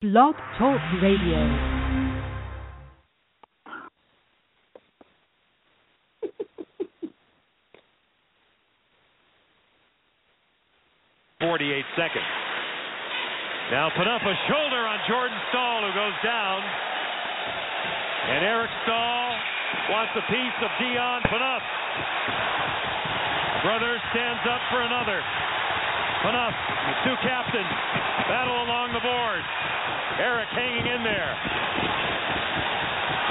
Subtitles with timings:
[0.00, 1.36] Blog Talk Radio.
[11.38, 12.24] Forty-eight seconds.
[13.70, 16.62] Now put up a shoulder on Jordan Staal, who goes down.
[18.24, 19.36] And Eric Staal
[19.90, 21.60] wants a piece of Dion Phaneuf.
[23.68, 25.20] Brother stands up for another.
[26.20, 27.72] Phaneuf, the two captains,
[28.28, 29.42] battle along the board.
[30.20, 31.32] Eric hanging in there.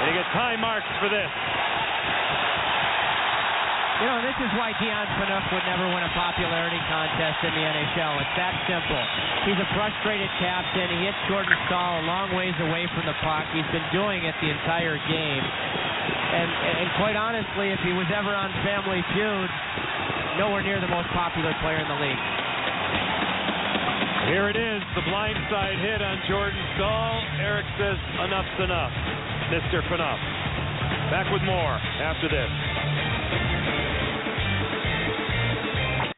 [0.00, 1.30] And he gets high marks for this.
[4.00, 7.64] You know, this is why Dion Phaneuf would never win a popularity contest in the
[7.68, 8.16] NHL.
[8.16, 9.04] It's that simple.
[9.44, 10.88] He's a frustrated captain.
[10.88, 13.44] He hits Jordan Staal a long ways away from the puck.
[13.52, 15.44] He's been doing it the entire game.
[15.44, 16.48] And,
[16.80, 19.50] and quite honestly, if he was ever on Family Feud,
[20.40, 22.39] nowhere near the most popular player in the league.
[24.28, 27.24] Here it is, the blindside hit on Jordan Staal.
[27.40, 28.92] Eric says, enough's enough,
[29.48, 29.80] Mr.
[29.88, 30.20] Phaneuf.
[31.10, 32.50] Back with more after this.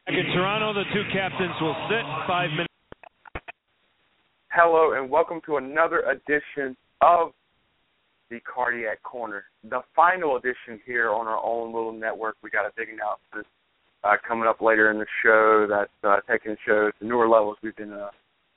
[0.05, 2.73] Back in Toronto, the two captains will sit five minutes.
[4.51, 7.31] Hello, and welcome to another edition of
[8.29, 12.35] the Cardiac Corner, the final edition here on our own little network.
[12.43, 13.47] We got a big announcement
[14.03, 17.57] uh, coming up later in the show that's uh, taking the show to newer levels.
[17.63, 18.09] We've been uh,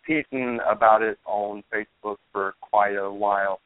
[0.06, 3.60] teasing about it on Facebook for quite a while.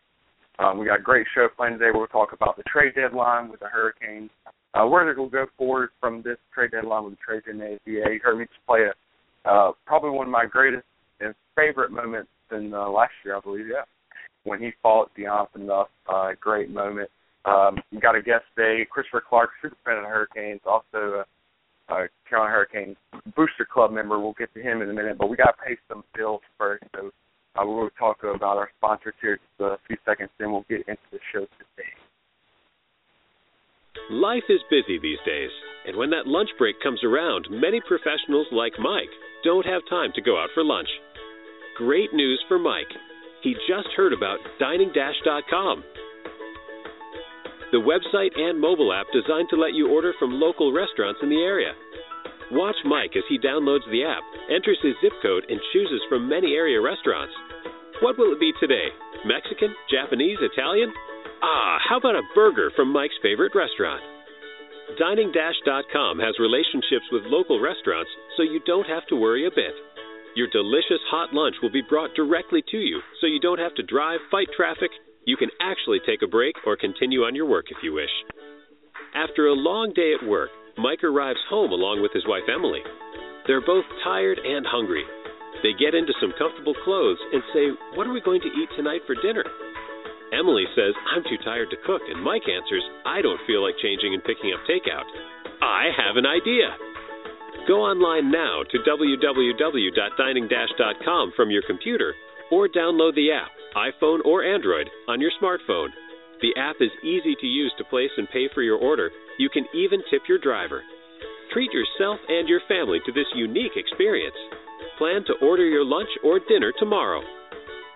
[0.58, 1.90] Um, we got a great show planned today.
[1.92, 4.30] We'll talk about the trade deadline with the Hurricanes,
[4.74, 7.58] uh, where they're going to go forward from this trade deadline with the trade in
[7.58, 8.12] the ABA.
[8.14, 8.92] You heard me just play a
[9.48, 10.84] uh, probably one of my greatest
[11.20, 13.68] and favorite moments in uh, last year, I believe.
[13.68, 13.84] Yeah,
[14.44, 17.08] when he fought Dion Phaneuf, uh, great moment.
[17.46, 21.24] Um, we got a guest today, Christopher Clark, super fan of the Hurricanes, also
[21.90, 22.96] a Carolina Hurricanes
[23.36, 24.18] booster club member.
[24.18, 26.84] We'll get to him in a minute, but we got to pay some bills first.
[26.96, 27.10] So
[27.56, 31.02] uh, we'll talk about our sponsors here just a few seconds, then we'll get into
[31.10, 31.90] the show today.
[34.10, 35.50] Life is busy these days,
[35.86, 39.10] and when that lunch break comes around, many professionals like Mike
[39.44, 40.88] don't have time to go out for lunch.
[41.76, 42.90] Great news for Mike.
[43.42, 45.84] He just heard about diningdash.com.
[47.72, 51.42] The website and mobile app designed to let you order from local restaurants in the
[51.42, 51.72] area.
[52.50, 56.54] Watch Mike as he downloads the app, enters his zip code, and chooses from many
[56.54, 57.32] area restaurants.
[58.02, 58.90] What will it be today?
[59.24, 59.70] Mexican?
[59.86, 60.38] Japanese?
[60.42, 60.92] Italian?
[61.42, 64.02] Ah, how about a burger from Mike's favorite restaurant?
[64.98, 69.74] DiningDash.com has relationships with local restaurants, so you don't have to worry a bit.
[70.34, 73.82] Your delicious hot lunch will be brought directly to you, so you don't have to
[73.82, 74.90] drive, fight traffic.
[75.24, 78.10] You can actually take a break or continue on your work if you wish.
[79.14, 82.80] After a long day at work, Mike arrives home along with his wife Emily.
[83.46, 85.04] They're both tired and hungry.
[85.62, 89.02] They get into some comfortable clothes and say, What are we going to eat tonight
[89.06, 89.44] for dinner?
[90.32, 94.14] Emily says, I'm too tired to cook, and Mike answers, I don't feel like changing
[94.14, 95.02] and picking up takeout.
[95.60, 96.76] I have an idea.
[97.66, 102.14] Go online now to www.diningdash.com from your computer
[102.50, 105.88] or download the app, iPhone or Android, on your smartphone.
[106.42, 109.10] The app is easy to use to place and pay for your order.
[109.38, 110.82] You can even tip your driver.
[111.52, 114.36] Treat yourself and your family to this unique experience.
[114.98, 117.20] Plan to order your lunch or dinner tomorrow.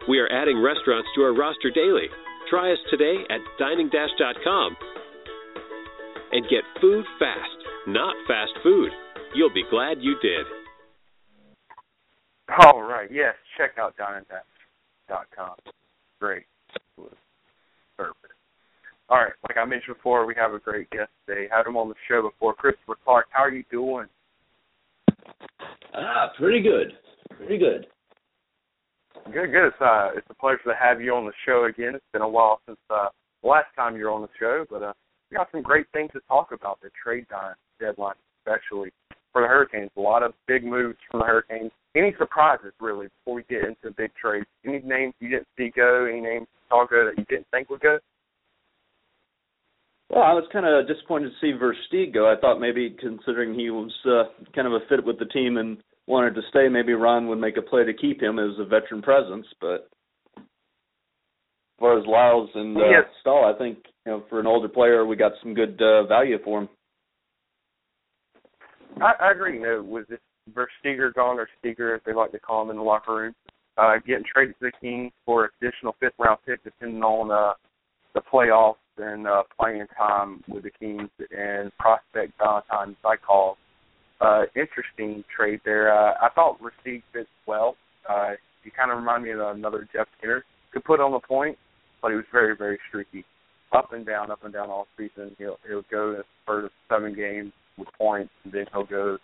[0.09, 2.09] We are adding restaurants to our roster daily.
[2.51, 4.77] Try us today at diningdash.com
[6.33, 8.91] and get food fast, not fast food.
[9.35, 10.47] You'll be glad you did.
[12.59, 13.97] All right, yes, check out
[15.11, 15.57] diningdash.com.
[16.21, 16.45] Great.
[17.97, 18.19] Perfect.
[19.11, 21.47] All right, like I mentioned before, we have a great guest today.
[21.55, 23.27] Had him on the show before, Christopher Clark.
[23.31, 24.07] How are you doing?
[25.95, 26.93] Ah, pretty good.
[27.37, 27.87] Pretty good.
[29.27, 29.69] Good, good.
[29.69, 31.95] It's uh, it's a pleasure to have you on the show again.
[31.95, 33.09] It's been a while since uh,
[33.43, 34.93] the last time you were on the show, but uh,
[35.31, 36.81] we got some great things to talk about.
[36.83, 37.27] The trade
[37.81, 38.91] deadline, especially
[39.33, 39.91] for the Hurricanes.
[39.97, 41.73] A lot of big moves from the Hurricanes.
[41.97, 44.47] Any surprises, really, before we get into big trades?
[44.67, 46.07] Any names you didn't see go?
[46.11, 47.99] Any names you saw go that you didn't think would go?
[50.11, 52.31] Well, I was kind of disappointed to see Versteeg go.
[52.31, 54.25] I thought maybe, considering he was uh,
[54.55, 57.57] kind of a fit with the team and wanted to stay, maybe Ron would make
[57.57, 59.47] a play to keep him as a veteran presence.
[59.61, 59.89] But
[60.37, 60.43] as
[61.79, 63.05] far as Liles and uh, Yes.
[63.21, 66.39] Staal, I think you know for an older player, we got some good uh, value
[66.45, 66.69] for him.
[69.01, 69.59] I, I agree.
[69.59, 70.21] You know, with this
[70.53, 73.35] Versteger gone or Steger, as they like to call him in the locker room,
[73.77, 77.55] uh, getting traded to the Kings for additional fifth round pick, depending on uh,
[78.15, 83.57] the playoffs and uh, playing time with the Kings and prospect Valentine Zykov.
[84.21, 85.93] Uh, interesting trade there.
[85.93, 87.77] Uh, I thought Versteeg fits well.
[88.09, 88.33] Uh,
[88.63, 90.45] He kind of reminded me of another Jeff Skinner.
[90.73, 91.59] Could put on the point,
[92.01, 93.25] but he was very, very streaky.
[93.73, 95.35] Up and down, up and down all season.
[95.37, 99.19] He'll he'll go spurt seven games with points, and then he'll go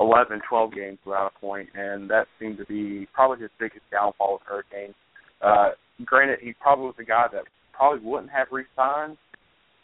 [0.00, 4.34] 11, 12 games without a point, and that seemed to be probably his biggest downfall
[4.34, 4.94] with Hurricane.
[5.42, 5.70] Uh,
[6.04, 7.42] granted, he probably was a guy that
[7.72, 9.16] probably wouldn't have re-signed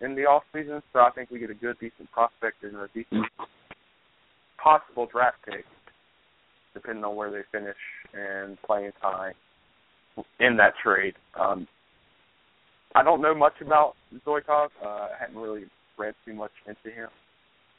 [0.00, 2.88] in the off season, so I think we get a good, decent prospect and a
[2.94, 3.26] decent
[4.62, 5.64] possible draft pick,
[6.74, 7.76] depending on where they finish
[8.12, 9.34] and playing time
[10.40, 11.14] in that trade.
[11.38, 11.66] Um,
[12.94, 13.94] I don't know much about
[14.24, 14.68] Stoichkov.
[14.82, 15.64] Uh, I hadn't really
[15.98, 17.08] read too much into him.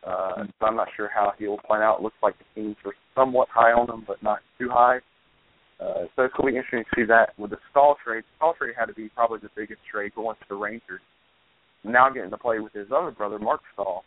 [0.06, 2.00] Uh, so I'm not sure how he will plan out.
[2.00, 5.00] It looks like the teams are somewhat high on him, but not too high.
[5.80, 8.24] Uh, so it's going to be interesting to see that with the Staal trade.
[8.38, 11.02] Staal trade had to be probably the biggest trade going to the Rangers.
[11.84, 14.04] Now getting to play with his other brother, Marc Staal,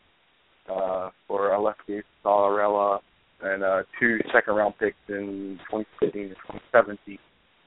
[0.71, 3.01] uh, for Alexei Saarela
[3.41, 6.31] and uh, two second round picks in 2015 and
[6.73, 7.19] 2017.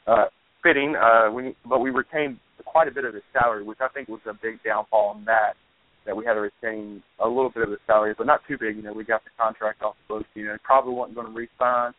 [0.08, 0.26] Uh,
[0.64, 4.08] fitting, uh, we, but we retained quite a bit of his salary, which I think
[4.08, 5.54] was a big downfall in that
[6.06, 8.76] that we had to retain a little bit of his salary, but not too big.
[8.76, 10.30] You know, we got the contract off the books.
[10.34, 11.94] You know, probably wasn't going to re-sign.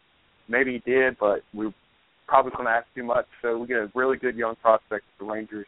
[0.49, 1.73] Maybe he did, but we
[2.27, 3.27] probably going to ask too much.
[3.41, 5.67] So we get a really good young prospect for the Rangers.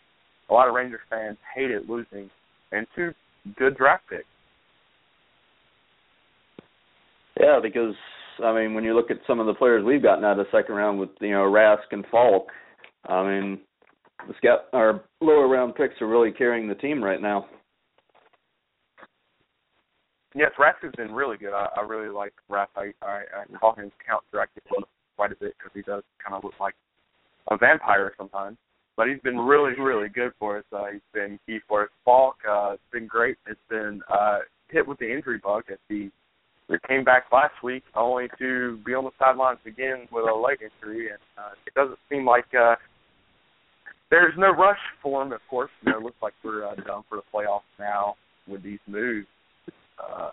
[0.50, 2.28] A lot of Rangers fans hated losing,
[2.72, 3.12] and two
[3.56, 4.24] good draft picks.
[7.40, 7.94] Yeah, because
[8.42, 10.58] I mean, when you look at some of the players we've gotten out of the
[10.58, 12.48] second round with you know Rask and Faulk,
[13.06, 13.60] I mean,
[14.26, 17.46] the scout our lower round picks are really carrying the team right now.
[20.34, 21.52] Yes, Rask has been really good.
[21.54, 22.68] I, I really like Rask.
[22.76, 24.84] I, I, I call him Count Dracula
[25.16, 26.74] quite a bit because he does kind of look like
[27.50, 28.56] a vampire sometimes.
[28.96, 30.64] But he's been really, really good for us.
[30.72, 31.88] Uh, he's been key for us.
[32.04, 33.36] Faulk, uh, it's been great.
[33.48, 34.38] It's been uh,
[34.68, 36.10] hit with the injury bug as he
[36.68, 40.58] we came back last week only to be on the sidelines again with a leg
[40.62, 42.76] injury, and uh, it doesn't seem like uh,
[44.10, 45.32] there's no rush for him.
[45.32, 48.14] Of course, you know, it looks like we're uh, done for the playoffs now
[48.48, 49.26] with these moves,
[49.98, 50.30] uh,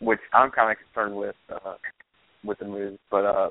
[0.00, 1.74] which I'm kind of concerned with uh,
[2.44, 2.98] with the moves.
[3.10, 3.48] But uh,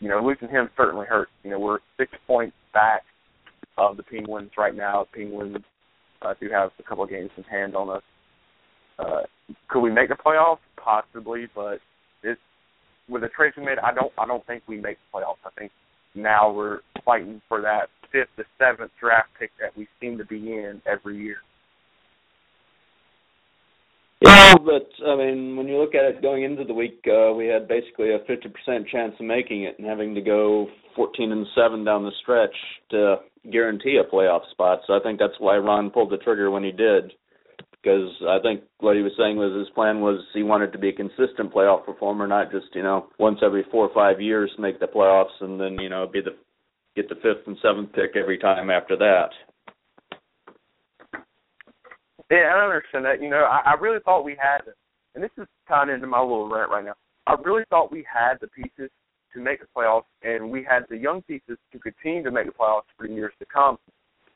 [0.00, 1.30] you know, losing him certainly hurts.
[1.42, 3.02] You know, we're six points back
[3.78, 5.06] of the Penguins right now.
[5.14, 5.56] Penguins
[6.22, 8.02] uh, do have a couple of games in hand on us.
[8.98, 9.22] Uh,
[9.68, 10.58] could we make the playoffs?
[10.76, 11.78] Possibly, but
[12.22, 12.40] it's
[13.08, 13.78] with the trades we made.
[13.78, 14.12] I don't.
[14.18, 15.44] I don't think we make the playoffs.
[15.44, 15.72] I think
[16.14, 20.52] now we're fighting for that fifth to seventh draft pick that we seem to be
[20.52, 21.38] in every year.
[24.24, 27.46] Yeah, but I mean, when you look at it going into the week, uh, we
[27.46, 31.84] had basically a 50% chance of making it and having to go 14 and 7
[31.84, 32.54] down the stretch
[32.90, 33.16] to
[33.52, 34.80] guarantee a playoff spot.
[34.86, 37.12] So I think that's why Ron pulled the trigger when he did
[37.84, 40.88] because I think what he was saying was his plan was he wanted to be
[40.88, 44.80] a consistent playoff performer, not just you know once every four or five years make
[44.80, 46.34] the playoffs and then you know be the
[46.96, 49.28] get the fifth and seventh pick every time after that.
[52.30, 53.22] Yeah, I understand that.
[53.22, 54.62] You know, I, I really thought we had,
[55.14, 56.94] and this is tying into my little rant right now.
[57.26, 58.90] I really thought we had the pieces
[59.32, 62.52] to make the playoffs, and we had the young pieces to continue to make the
[62.52, 63.78] playoffs for years to come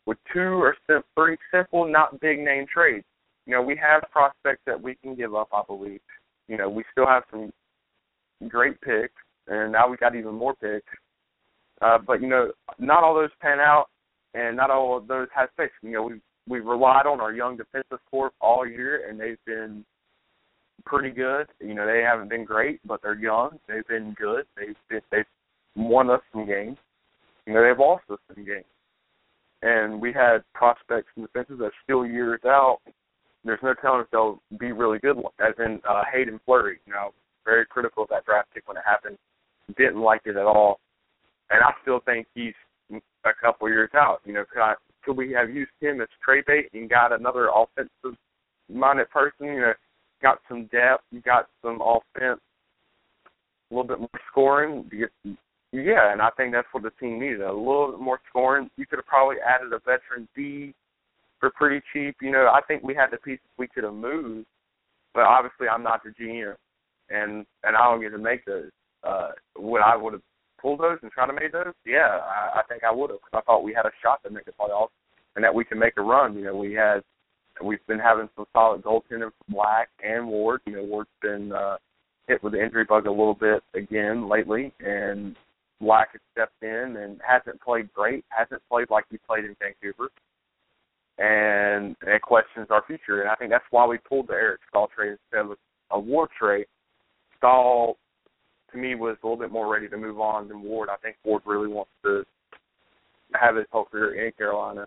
[0.06, 0.76] with two or
[1.14, 3.04] three simple, not big name trades
[3.48, 6.00] you know, we have prospects that we can give up, I believe.
[6.48, 7.50] You know, we still have some
[8.46, 9.14] great picks,
[9.46, 10.86] and now we got even more picks.
[11.80, 13.86] Uh, but you know, not all those pan out,
[14.34, 15.76] and not all of those have fixed.
[15.82, 19.84] You know, we we relied on our young defensive corps all year, and they've been
[20.84, 21.46] pretty good.
[21.60, 23.58] You know, they haven't been great, but they're young.
[23.68, 24.44] They've been good.
[24.56, 25.24] They've been, they've
[25.76, 26.78] won us some games.
[27.46, 28.64] You know, they've lost us some games.
[29.62, 32.78] And we had prospects and defenses that are still years out
[33.44, 35.16] there's no telling if they'll be really good.
[35.40, 37.10] As in uh, Haydn Fleury, you know,
[37.44, 39.16] very critical of that draft pick when it happened.
[39.76, 40.80] Didn't like it at all,
[41.50, 42.54] and I still think he's
[42.90, 44.20] a couple years out.
[44.24, 44.74] You know, could, I,
[45.08, 48.18] could we have used him as trade bait and got another offensive
[48.68, 49.46] minded person?
[49.46, 49.72] You know,
[50.20, 52.40] got some depth, you got some offense,
[53.70, 54.90] a little bit more scoring.
[55.72, 57.40] Yeah, and I think that's what the team needed.
[57.40, 58.68] A little bit more scoring.
[58.76, 60.74] You could have probably added a veteran D
[61.40, 62.16] for pretty cheap.
[62.20, 64.46] You know, I think we had the pieces we could have moved,
[65.14, 66.54] but obviously I'm not the GM,
[67.08, 68.70] and and I don't get to make those.
[69.02, 70.22] Uh, would I would have
[70.60, 71.72] pulled those and tried to make those?
[71.86, 73.20] Yeah, I, I think I would have.
[73.20, 74.88] Because I thought we had a shot to make the playoffs,
[75.38, 76.34] and that we can make a run.
[76.34, 76.98] You know, we had
[77.62, 80.62] we've been having some solid goaltending from Lack and Ward.
[80.66, 81.76] You know, Ward's been uh,
[82.26, 85.36] hit with the injury bug a little bit again lately, and
[85.80, 88.24] Lack has stepped in and hasn't played great.
[88.30, 90.10] Hasn't played like he played in Vancouver
[91.18, 93.20] and it questions our future.
[93.20, 95.56] And I think that's why we pulled the Eric Staal trade instead of
[95.92, 96.66] a Ward trade.
[97.36, 97.96] Staal
[98.72, 100.88] to me was a little bit more ready to move on than Ward.
[100.88, 102.24] I think Ward really wants to
[103.34, 104.86] have his whole career in Carolina,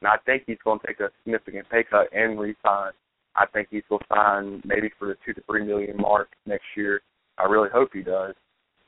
[0.00, 2.92] and I think he's going to take a significant pay cut and resign.
[3.36, 6.64] I think he's going to sign maybe for the two to three million mark next
[6.76, 7.00] year.
[7.38, 8.34] I really hope he does,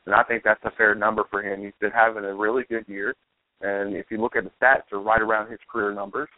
[0.07, 1.63] and I think that's a fair number for him.
[1.63, 3.15] He's been having a really good year,
[3.61, 6.29] and if you look at the stats, they're right around his career numbers,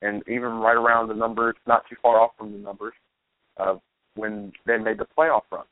[0.00, 2.94] and even right around the numbers, not too far off from the numbers
[3.58, 3.80] of
[4.14, 5.64] when they made the playoff run.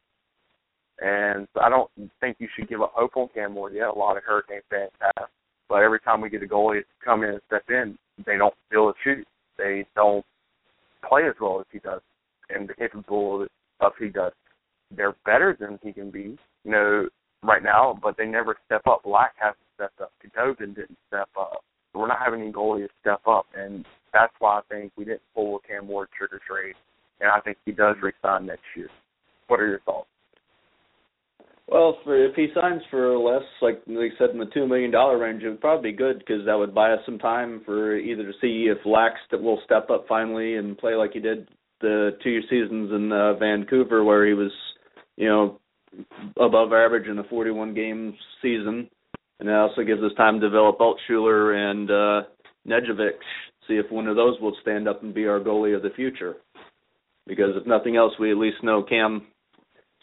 [0.99, 3.89] And I don't think you should give up hope on Cam Ward yet.
[3.89, 5.29] A lot of Hurricane fans have.
[5.69, 8.55] But every time we get a goalie to come in and step in, they don't
[8.71, 9.27] feel his shoes.
[9.59, 10.25] They don't
[11.07, 12.01] play as well as he does
[12.51, 13.47] and the capable
[13.81, 14.33] of, he does.
[14.97, 17.09] They're better than he can be, you know,
[17.43, 19.03] right now, but they never step up.
[19.05, 20.13] Lack hasn't stepped up.
[20.23, 21.63] Khudobin didn't step up.
[21.95, 25.57] We're not having any goalies step up, and that's why I think we didn't pull
[25.57, 26.75] a Cam Ward trigger trade,
[27.21, 28.91] and I think he does resign next year.
[29.49, 30.09] What are your thoughts?
[31.69, 35.19] Well, for, if he signs for less, like they said in the two million dollar
[35.19, 38.23] range, it would probably be good because that would buy us some time for either
[38.23, 41.49] to see if Lax will step up finally and play like he did
[41.81, 44.53] the two seasons in uh, Vancouver, where he was,
[45.17, 45.61] you know,
[46.41, 48.89] above average in a 41 game season,
[49.41, 52.29] and it also gives us time to develop Altshuler and uh,
[52.67, 53.19] Nedeljkovic,
[53.67, 56.37] see if one of those will stand up and be our goalie of the future.
[57.27, 59.27] Because if nothing else, we at least know Cam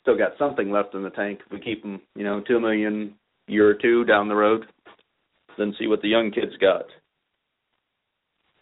[0.03, 1.39] still got something left in the tank.
[1.45, 3.15] If we keep him, you know, two million
[3.47, 4.65] year or two down the road,
[5.57, 6.85] then see what the young kids got.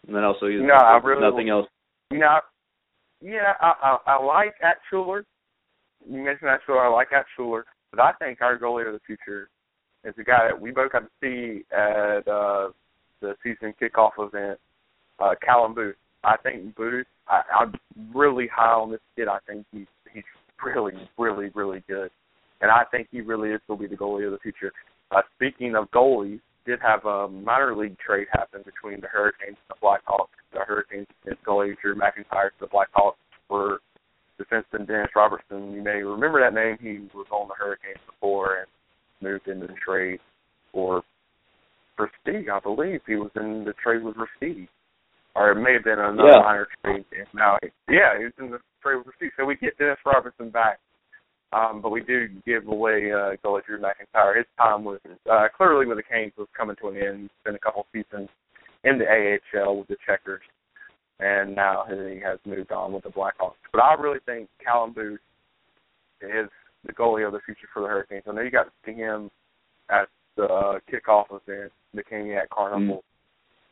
[0.06, 1.66] And then also, no, I really, nothing else.
[2.10, 2.38] Know,
[3.20, 5.22] yeah, I, I, I like Altshuler.
[6.08, 6.86] You mentioned Altshuler.
[6.86, 9.48] I like Altshuler, but I think our goalie of the future
[10.04, 12.70] is a guy that we both got to see at uh,
[13.20, 14.58] the season kickoff event,
[15.20, 15.96] uh, Callum Booth.
[16.24, 17.06] I think Booth.
[17.28, 17.74] I, I'm
[18.12, 19.28] really high on this kid.
[19.28, 20.24] I think he's he's
[20.64, 22.10] really, really, really good.
[22.60, 24.72] And I think he really is going to be the goalie of the future.
[25.10, 29.68] Uh, speaking of goalies, did have a minor league trade happen between the Hurricanes and
[29.68, 30.28] the Blackhawks.
[30.52, 33.14] The Hurricanes sent goalie Drew McIntyre to the Blackhawks
[33.48, 33.80] for
[34.40, 35.72] defenseman Dennis Robertson.
[35.72, 36.78] You may remember that name.
[36.80, 38.66] He was on the Hurricanes before and
[39.20, 40.20] moved into the trade
[40.72, 41.02] for
[41.98, 43.00] Versteeg, I believe.
[43.06, 44.68] He was in the trade with Versteeg.
[45.34, 46.42] Or it may have been another yeah.
[46.42, 47.04] minor trade.
[47.34, 47.56] Now,
[47.88, 49.30] yeah, he was in the trade with Versteeg.
[49.36, 50.78] So we get Dennis Robertson back.
[51.52, 54.36] Um, but we do give away uh, goalie Drew McIntyre.
[54.36, 57.20] His time was uh, clearly with the Canes was coming to an end.
[57.20, 58.28] He's been a couple seasons
[58.84, 60.40] in the AHL with the Checkers,
[61.20, 63.60] and now he has moved on with the Blackhawks.
[63.70, 65.20] But I really think Callum Booth
[66.22, 66.48] is
[66.86, 68.24] the goalie of the future for the Hurricanes.
[68.26, 69.30] I know you got to see him
[69.90, 73.04] at the uh, kickoff event, the Caniac Carnival,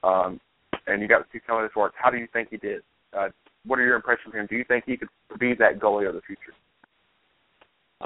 [0.04, 0.26] mm.
[0.26, 0.40] um,
[0.86, 1.92] and you got to see some of his work.
[1.96, 2.82] How do you think he did?
[3.16, 3.28] Uh,
[3.66, 4.46] what are your impressions of him?
[4.48, 5.08] Do you think he could
[5.38, 6.54] be that goalie of the future?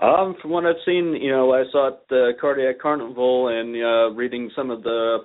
[0.03, 4.11] Um, from what I've seen, you know, I saw at the Caniac Carnival and uh,
[4.17, 5.19] reading some of the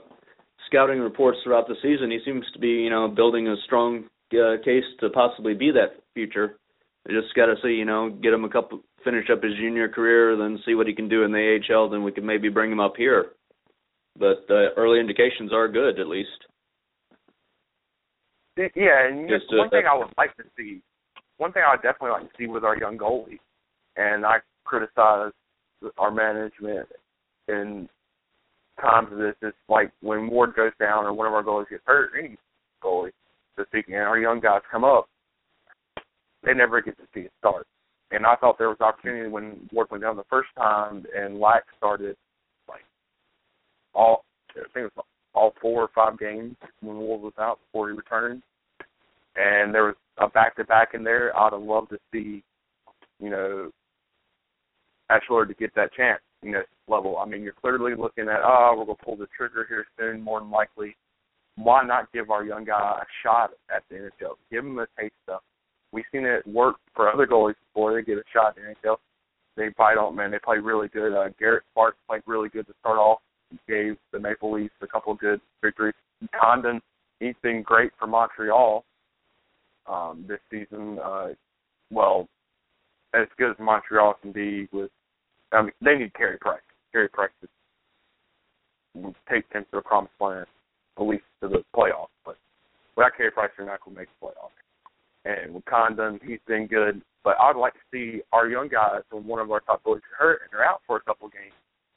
[0.67, 4.03] scouting reports throughout the season, he seems to be, you know, building a strong
[4.33, 6.57] uh, case to possibly be that future.
[7.07, 9.89] I just got to see, you know, get him a couple, finish up his junior
[9.89, 11.89] career, then see what he can do in the AHL.
[11.89, 13.31] Then we can maybe bring him up here.
[14.19, 16.29] But uh, early indications are good, at least.
[18.75, 20.81] Yeah, and just, one uh, thing I would like to see,
[21.37, 23.39] one thing I would definitely like to see with our young goalie,
[23.95, 25.31] and I criticize
[25.97, 26.87] our management
[27.47, 27.87] in
[28.81, 29.35] times of this.
[29.41, 32.35] It's like when Ward goes down or one of our goalies gets hurt, any
[32.83, 33.11] goalie,
[33.55, 35.07] so speaking, and our young guys come up,
[36.43, 37.65] they never get to see it start.
[38.11, 41.63] And I thought there was opportunity when Ward went down the first time and Lack
[41.77, 42.15] started
[42.67, 42.83] like
[43.93, 47.89] all I think it was all four or five games when Ward was out before
[47.89, 48.41] he returned
[49.35, 51.37] and there was a back to back in there.
[51.37, 52.43] I'd have loved to see,
[53.19, 53.71] you know,
[55.11, 57.17] Altshuler to get that chance, you know, level.
[57.17, 60.39] I mean, you're clearly looking at, oh, we're gonna pull the trigger here soon, more
[60.39, 60.95] than likely.
[61.55, 64.35] Why not give our young guy a shot at the NHL?
[64.51, 65.39] Give him a taste of.
[65.91, 68.97] We've seen it work for other goalies before they get a shot at the NHL.
[69.57, 70.31] They bite on, man.
[70.31, 71.13] They play really good.
[71.13, 73.19] Uh, Garrett Sparks played really good to start off.
[73.67, 75.95] Gave the Maple Leafs a couple of good victories.
[76.39, 76.79] Condon,
[77.19, 78.85] he's been great for Montreal
[79.89, 80.99] um, this season.
[81.03, 81.29] Uh,
[81.91, 82.27] well,
[83.13, 84.91] as good as Montreal can be with,
[85.51, 86.61] I mean, they need Carey Price.
[86.91, 90.45] Carey Price to take them to the promised land,
[90.97, 92.07] at least to the playoffs.
[92.25, 92.37] But
[92.95, 94.55] without Carey Price, they're not going to make the playoffs.
[95.25, 97.01] And with Condon, he's been good.
[97.23, 100.25] But I'd like to see our young guys, when one of our top boys are
[100.25, 101.53] hurt and they're out for a couple of games,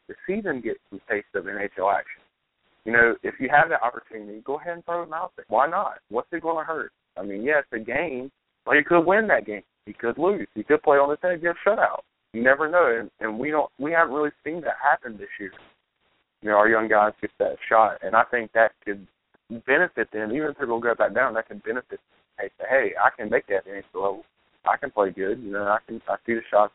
[0.08, 2.22] to see them get some taste of NHL action.
[2.84, 5.44] You know, if you have that opportunity, go ahead and throw them out there.
[5.48, 5.98] Why not?
[6.08, 6.92] What's it going to hurt?
[7.16, 8.30] I mean, yeah, it's a game,
[8.64, 9.62] but he could win that game.
[9.86, 10.46] He could lose.
[10.54, 12.00] He could play on his head, get a shutout.
[12.32, 15.52] you never know, and, and we don't we haven't really seen that happen this year.
[16.40, 19.06] You know, our young guys get that shot, and I think that could
[19.66, 20.32] benefit them.
[20.32, 21.90] Even if they're gonna go back down, that could benefit.
[21.90, 21.98] Them.
[22.38, 24.24] Hey, say, hey, I can make that NHL level.
[24.64, 25.40] I can play good.
[25.40, 26.74] You know, I can I see the shots,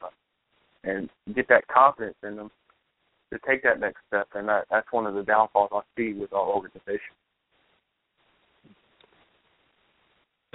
[0.84, 2.52] and get that confidence in them
[3.32, 4.28] to take that next step.
[4.36, 7.16] And that that's one of the downfalls I see with our organization.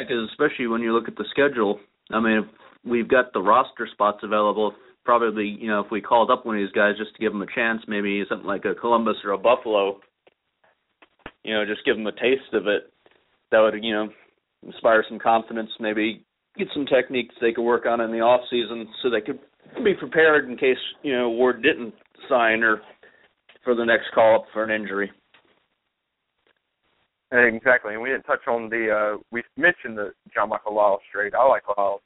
[0.02, 1.80] Because especially when you look at the schedule,
[2.11, 2.49] I mean,
[2.85, 4.75] we've got the roster spots available.
[5.04, 7.42] Probably, you know, if we called up one of these guys just to give them
[7.42, 10.00] a chance, maybe something like a Columbus or a Buffalo,
[11.42, 12.92] you know, just give them a taste of it.
[13.50, 14.09] That would, you know,
[14.64, 15.71] inspire some confidence.
[15.80, 16.25] Maybe
[16.56, 19.40] get some techniques they could work on in the off season, so they could
[19.85, 21.94] be prepared in case you know Ward didn't
[22.28, 22.80] sign or
[23.64, 25.11] for the next call up for an injury.
[27.33, 28.91] Exactly, and we didn't touch on the.
[29.17, 31.35] uh We mentioned the John Michael Liles trade.
[31.35, 32.01] I like Liles.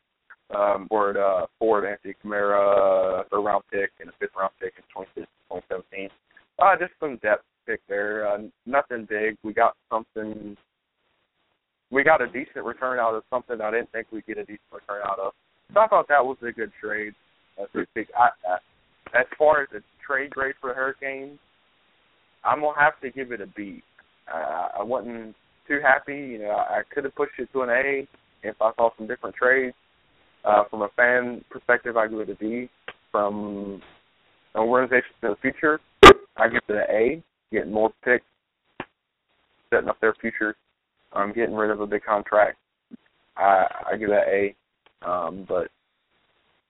[0.55, 4.85] Um, Ward uh, Ford, Anthony Camara, third round pick and a fifth round pick in
[5.51, 6.09] 2017.
[6.61, 8.29] Uh, just some depth pick there.
[8.29, 9.37] Uh, nothing big.
[9.43, 10.57] We got something.
[11.91, 14.71] We got a decent return out of something I didn't think we'd get a decent
[14.73, 15.33] return out of.
[15.75, 17.15] So I thought that was a good trade.
[17.61, 17.67] Uh,
[17.97, 18.07] big.
[18.17, 21.41] I, I, as far as the trade grade for the Hurricanes,
[22.45, 23.83] I'm gonna have to give it a B.
[24.33, 25.35] Uh, I wasn't
[25.69, 26.17] too happy.
[26.17, 28.07] You know, I I could have pushed it to an A
[28.43, 29.75] if I saw some different trades.
[30.45, 32.69] Uh, from a fan perspective, I give it a B.
[33.11, 33.83] From
[34.55, 35.81] an organization in the future,
[36.37, 37.23] I give it an A.
[37.53, 38.25] Getting more picks,
[39.71, 40.57] setting up their future,
[41.13, 42.59] um, getting rid of a big contract.
[43.37, 44.55] I, I give that A.
[45.09, 45.69] Um, but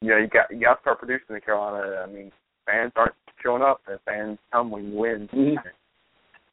[0.01, 2.03] you know, you got you got to start producing in Carolina.
[2.03, 2.31] I mean,
[2.67, 5.29] fans aren't showing up, and fans come when you win.
[5.33, 5.69] Mm-hmm.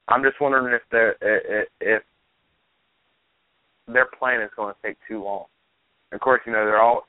[0.07, 1.15] I'm just wondering if their
[1.79, 2.03] if
[3.87, 5.45] their plan is going to take too long.
[6.11, 7.07] Of course, you know they're all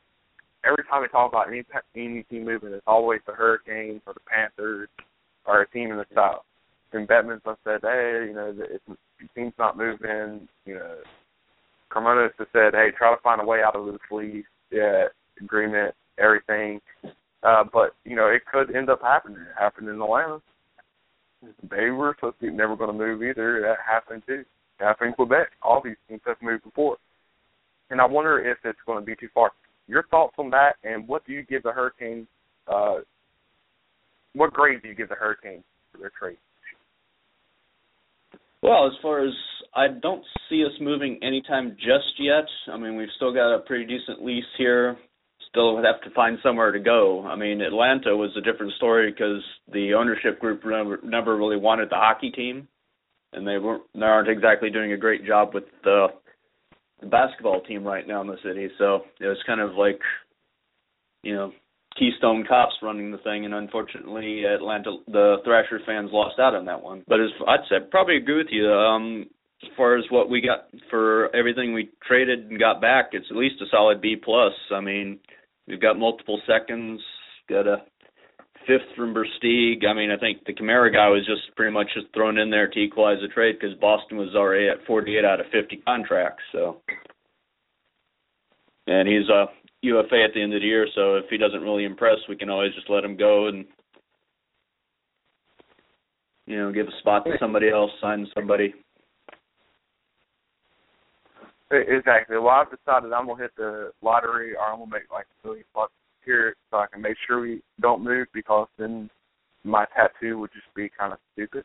[0.65, 1.65] every time we talk about any
[1.97, 4.89] any team moving, it's always the Hurricanes or the Panthers
[5.47, 6.43] or a team in the South.
[6.93, 8.97] And Bettman's said, hey, you know, if the
[9.35, 10.95] team's not moving, you know,
[11.91, 15.07] Karmanos has said, hey, try to find a way out of this lease, yeah,
[15.41, 16.81] agreement, everything.
[17.43, 19.39] Uh, but you know, it could end up happening.
[19.39, 20.41] It happened in Atlanta.
[21.71, 23.61] They were supposed to be never going to move either.
[23.63, 24.45] That happened too.
[24.79, 25.49] Happened in Quebec.
[25.63, 26.97] All these teams have moved before.
[27.91, 29.53] And I wonder if it's going to be too far.
[29.87, 32.27] Your thoughts on that, and what do you give the Hurricanes?
[32.67, 33.01] Uh,
[34.35, 36.39] what grade do you give the Hurricanes for their trade?
[38.63, 39.35] Well, as far as
[39.75, 42.47] I don't see us moving anytime just yet.
[42.73, 44.97] I mean, we've still got a pretty decent lease here.
[45.55, 47.25] Still have to find somewhere to go.
[47.25, 49.41] I mean, Atlanta was a different story because
[49.73, 52.67] the ownership group never, never really wanted the hockey team,
[53.33, 56.09] and they weren't they aren't exactly doing a great job with the
[57.01, 58.69] the basketball team right now in the city.
[58.79, 60.01] So it was kind of like,
[61.23, 61.53] you know,
[61.97, 66.83] Keystone Cops running the thing, and unfortunately, Atlanta the Thrasher fans lost out on that
[66.83, 67.05] one.
[67.07, 68.69] But as I'd say, probably agree with you.
[68.69, 69.27] Um,
[69.63, 73.37] as far as what we got for everything we traded and got back, it's at
[73.37, 74.53] least a solid B plus.
[74.73, 75.21] I mean,
[75.67, 77.01] we've got multiple seconds,
[77.49, 77.83] got a
[78.67, 79.87] fifth from Versteeg.
[79.87, 82.69] I mean, I think the Camara guy was just pretty much just thrown in there
[82.69, 86.43] to equalize the trade because Boston was already at 48 out of 50 contracts.
[86.53, 86.81] So,
[88.87, 89.47] and he's a
[89.83, 90.87] UFA at the end of the year.
[90.95, 93.65] So if he doesn't really impress, we can always just let him go and
[96.47, 98.75] you know give a spot to somebody else, sign somebody.
[101.71, 102.37] Exactly.
[102.37, 105.65] Well, I've decided I'm gonna hit the lottery, or I'm gonna make like a million
[105.75, 105.93] bucks
[106.25, 109.11] here, so I can make sure we don't move because then
[109.65, 111.65] my tattoo would just be kind of stupid.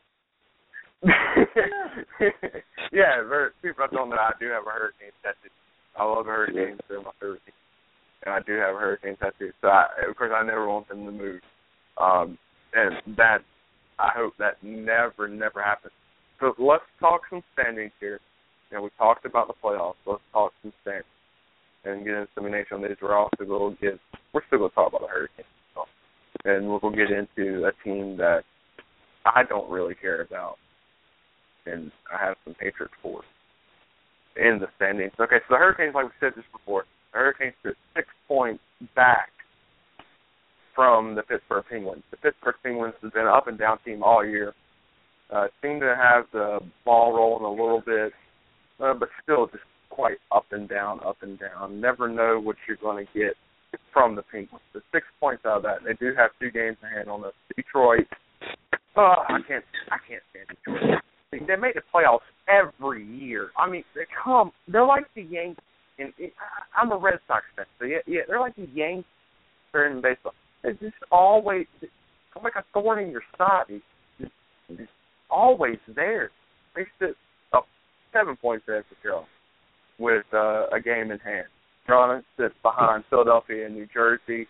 [2.92, 5.50] yeah, very, people don't know I do have a hurricane tattoo.
[5.98, 7.54] I love hurricanes; they're my favorite team,
[8.24, 9.52] and I do have a hurricane tattoo.
[9.60, 11.40] So, I, of course, I never want them to move,
[11.98, 12.38] um,
[12.74, 13.38] and that
[13.98, 15.92] I hope that never, never happens.
[16.40, 18.20] So let's talk some standings here.
[18.70, 19.94] You know, we talked about the playoffs.
[20.06, 21.06] Let's talk some standings
[21.84, 22.98] and get into some nation news.
[23.00, 24.00] We're also going to get.
[24.32, 25.84] We're still going to talk about the Hurricanes, so.
[26.44, 28.42] and we'll go get into a team that
[29.24, 30.56] I don't really care about,
[31.66, 33.22] and I have some hatred for
[34.36, 35.12] in the standings.
[35.18, 38.62] Okay, so the Hurricanes, like we said just before, the Hurricanes are six points
[38.94, 39.30] back
[40.74, 42.02] from the Pittsburgh Penguins.
[42.10, 44.54] The Pittsburgh Penguins has been an up and down team all year.
[45.30, 48.12] Uh, seem to have the ball rolling a little bit,
[48.82, 51.80] uh, but still just quite up and down, up and down.
[51.80, 53.34] Never know what you're going to get
[53.92, 54.62] from the Penguins.
[54.72, 57.32] The six points out of that, they do have two games in hand on us.
[57.56, 58.06] Detroit.
[58.96, 61.00] Uh, I can't, I can't stand Detroit.
[61.32, 63.50] They make the playoffs every year.
[63.56, 64.50] I mean, they come.
[64.66, 65.62] They're like the Yankees.
[65.98, 66.32] And it,
[66.76, 69.04] I'm a Red Sox fan, so yeah, yeah, they're like the Yankees
[69.74, 70.32] in baseball.
[70.64, 71.92] It's just always it's
[72.42, 73.64] like a thorn in your side.
[74.18, 74.32] Just,
[74.68, 74.78] he's
[75.30, 76.30] always there.
[76.74, 77.16] They up
[78.12, 79.26] seven points there for Carolina
[79.98, 81.46] with uh, a game in hand.
[81.86, 84.46] Carolina sits behind Philadelphia and New Jersey,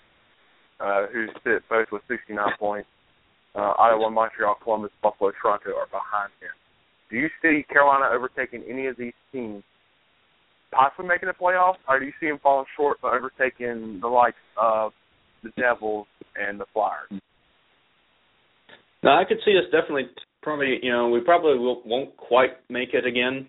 [0.79, 2.88] uh, who sit both with 69 points.
[3.55, 6.55] Uh, Ottawa, Montreal, Columbus, Buffalo, Toronto are behind him.
[7.11, 9.64] Do you see Carolina overtaking any of these teams,
[10.70, 14.37] possibly making the playoffs, or do you see them falling short by overtaking the likes
[14.57, 14.92] of
[15.42, 17.11] the Devils and the Flyers?
[19.03, 20.11] No, I could see us definitely
[20.42, 23.46] probably you know we probably will, won't quite make it again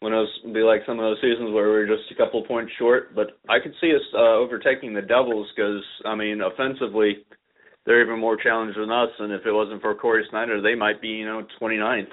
[0.00, 2.44] when it was be like some of those seasons where we were just a couple
[2.44, 3.14] points short.
[3.14, 7.24] But I could see us uh, overtaking the Devils because I mean offensively
[7.84, 11.00] they're even more challenged than us, and if it wasn't for Cory Schneider, they might
[11.00, 12.08] be you know 29th,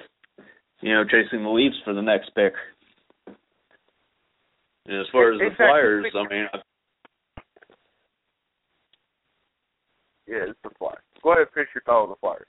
[0.82, 2.54] you know chasing the Leafs for the next pick.
[4.86, 6.46] And as far as the Flyers, I mean.
[6.54, 6.58] I,
[10.28, 11.04] yeah, it's the Flyers.
[11.24, 12.48] Go ahead, finish your thought on the Flyers.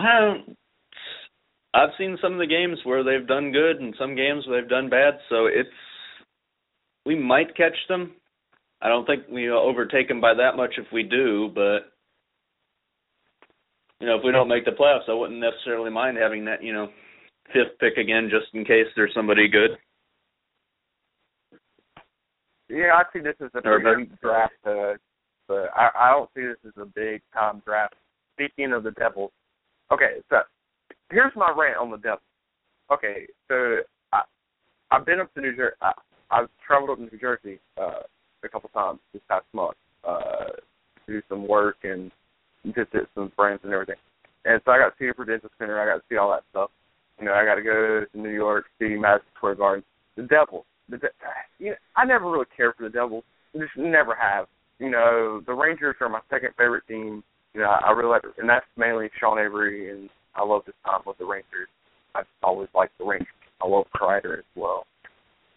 [0.00, 0.56] I haven't.
[1.74, 4.70] I've seen some of the games where they've done good and some games where they've
[4.70, 5.14] done bad.
[5.28, 5.68] So it's
[7.06, 8.12] we might catch them.
[8.82, 11.92] I don't think we overtake them by that much if we do, but
[14.00, 16.72] you know if we don't make the playoffs, I wouldn't necessarily mind having that you
[16.72, 16.88] know
[17.52, 19.70] fifth pick again just in case there's somebody good.
[22.68, 24.92] Yeah, I see this as a deep draft, uh,
[25.48, 27.94] but I, I don't see this as a big time draft.
[28.34, 29.32] Speaking of the Devils,
[29.92, 30.38] Okay, so
[31.10, 32.20] here's my rant on the Devils.
[32.92, 33.78] Okay, so
[34.12, 34.22] I
[34.90, 35.76] I've been up to New Jersey.
[35.80, 35.92] I,
[36.30, 38.02] I've traveled up to New Jersey uh,
[38.44, 39.76] a couple times this past month
[40.06, 40.50] uh,
[41.06, 42.10] to do some work and
[42.64, 43.96] visit some friends and everything.
[44.44, 45.80] And so I got to see the Prudential Center.
[45.80, 46.70] I got to see all that stuff.
[47.18, 49.84] You know, I got to go to New York, see Madison Square Garden.
[50.16, 50.64] The Devils.
[50.88, 51.08] The De-
[51.58, 53.24] you know, I never really cared for the Devils.
[53.54, 54.46] Just never have.
[54.78, 57.22] You know, the Rangers are my second favorite team
[57.54, 61.00] you know, I really like, and that's mainly Sean Avery, and I love his time
[61.06, 61.68] with the Rangers.
[62.14, 63.28] I've always liked the Rangers.
[63.62, 64.86] I love Kreider as well,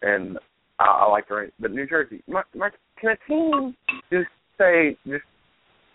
[0.02, 0.38] and
[0.80, 1.54] I, I like the Rangers.
[1.60, 3.76] But New Jersey, my, my, can a team
[4.12, 5.24] just say just?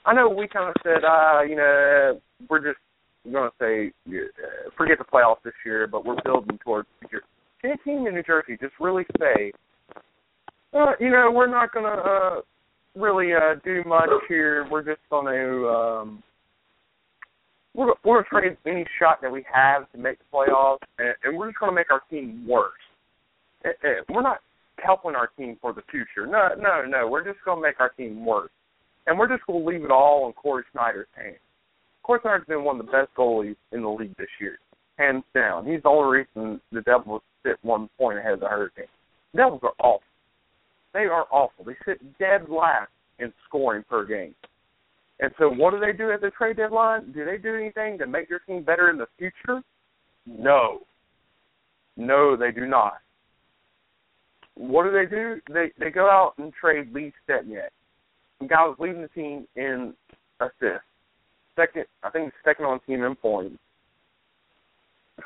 [0.06, 2.78] I know we kind of said, uh, you know, we're just
[3.30, 6.88] going to say uh, forget the playoffs this year, but we're building towards.
[7.60, 9.52] Can a team in New Jersey just really say,
[10.72, 12.40] uh, you know, we're not going to uh,
[12.98, 14.66] really uh, do much here.
[14.70, 16.22] We're just going to um,
[17.74, 21.36] we're we're going to any shot that we have to make the playoffs, and, and
[21.36, 22.72] we're just going to make our team worse.
[23.64, 24.38] And, and we're not
[24.84, 26.26] helping our team for the future.
[26.26, 27.08] No, no, no.
[27.08, 28.50] We're just going to make our team worse,
[29.06, 31.36] and we're just going to leave it all in Cory Schneider's hands.
[32.02, 34.58] Cory Schneider's been one of the best goalies in the league this year,
[34.96, 35.66] hands down.
[35.66, 38.88] He's the only reason the Devils sit one point ahead of the Hurricanes.
[39.36, 40.02] Devils are awful.
[40.94, 41.64] They are awful.
[41.64, 44.34] They sit dead last in scoring per game.
[45.20, 47.12] And so, what do they do at the trade deadline?
[47.12, 49.62] Do they do anything to make their team better in the future?
[50.26, 50.80] No.
[51.96, 52.98] No, they do not.
[54.54, 55.40] What do they do?
[55.52, 57.70] They they go out and trade Lee Stempniak.
[58.40, 59.94] The guy was leading the team in
[60.40, 60.84] assists.
[61.56, 63.56] Second, I think second on team in points.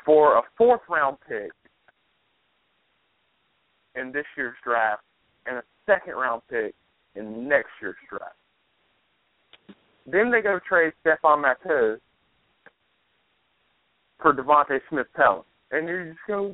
[0.03, 1.51] For a fourth round pick
[3.95, 5.03] in this year's draft
[5.45, 6.73] and a second round pick
[7.15, 8.35] in next year's draft.
[10.05, 11.97] Then they go trade Stefan Matteau
[14.21, 15.41] for Devante Smith Pelly.
[15.71, 16.53] And you just go,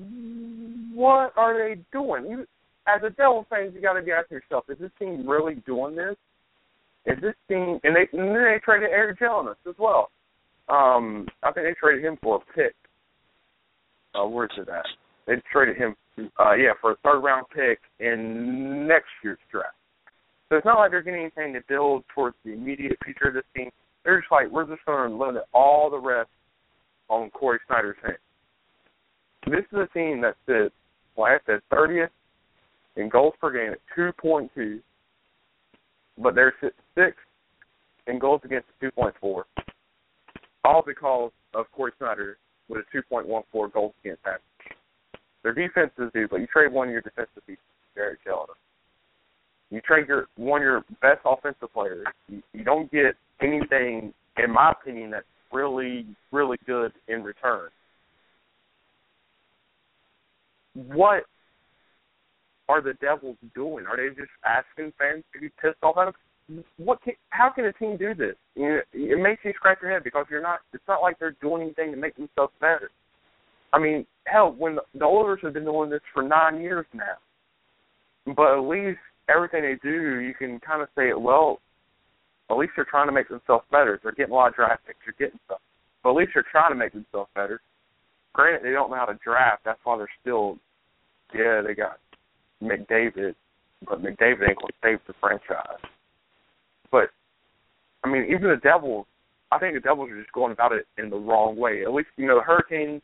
[0.94, 2.26] what are they doing?
[2.30, 2.46] You,
[2.88, 5.96] as a Devil fan, you got to be asking yourself, is this team really doing
[5.96, 6.16] this?
[7.06, 10.10] Is this team, and, they, and then they traded Eric Jelinek as well.
[10.70, 12.76] Um, I think they traded him for a pick.
[14.16, 14.86] Uh, where's it at?
[15.28, 15.96] They traded him,
[16.40, 19.76] uh, yeah, for a third round pick in next year's draft.
[20.50, 23.44] So it's not like they're getting anything to build towards the immediate future of this
[23.56, 23.70] team.
[24.04, 26.30] They're just like, we're just going to limit all the rest
[27.10, 28.18] on Cory Schneider's hands.
[29.46, 30.74] This is a team that sits,
[31.18, 32.10] I said, 30th
[32.96, 34.80] in goals per game at 2.2,
[36.18, 36.54] but they're
[36.96, 37.20] sixth
[38.08, 39.44] in goals against 2.4,
[40.66, 44.42] all because of Cory Schneider with a 2.14 goals against average.
[45.44, 47.64] Their defense is due, but you trade one of your defensive pieces,
[47.96, 48.54] Jared Jelena.
[49.72, 52.06] You trade your one of your best offensive players.
[52.28, 57.70] You, you don't get anything, in my opinion, that's really, really good in return.
[60.74, 61.24] What
[62.68, 63.86] are the Devils doing?
[63.86, 66.64] Are they just asking fans to be pissed off at them?
[66.78, 67.02] What?
[67.04, 68.36] Can, how can a team do this?
[68.56, 70.60] You know, it makes you scratch your head because you're not.
[70.74, 72.90] It's not like they're doing anything to make themselves better.
[73.74, 77.18] I mean, hell, when the, the Oilers have been doing this for nine years now,
[78.36, 79.00] but at least
[79.34, 81.60] everything they do, you can kind of say, well,
[82.50, 84.00] at least they're trying to make themselves better.
[84.02, 85.00] They're getting a lot of draft picks.
[85.06, 85.60] They're getting stuff.
[86.04, 87.62] But at least they're trying to make themselves better.
[88.34, 89.64] Granted, they don't know how to draft.
[89.66, 90.58] That's why they're still,
[91.34, 92.00] yeah, they got
[92.64, 93.36] McDavid,
[93.88, 95.80] but McDavid ain't to save the franchise.
[96.92, 97.10] But,
[98.04, 99.06] I mean, even the Devils,
[99.52, 101.84] I think the Devils are just going about it in the wrong way.
[101.84, 103.02] At least, you know, the Hurricanes,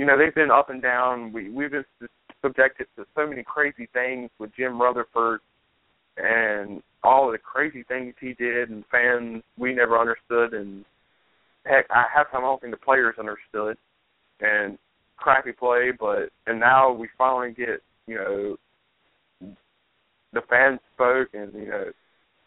[0.00, 1.30] you know, they've been up and down.
[1.30, 1.84] We, we've been
[2.40, 5.40] subjected to so many crazy things with Jim Rutherford
[6.16, 10.86] and all of the crazy things he did and fans we never understood and
[11.66, 13.76] heck I have time I don't think the players understood
[14.40, 14.78] and
[15.18, 18.56] crappy play but and now we finally get, you know
[20.32, 21.84] the fans spoke and, you know,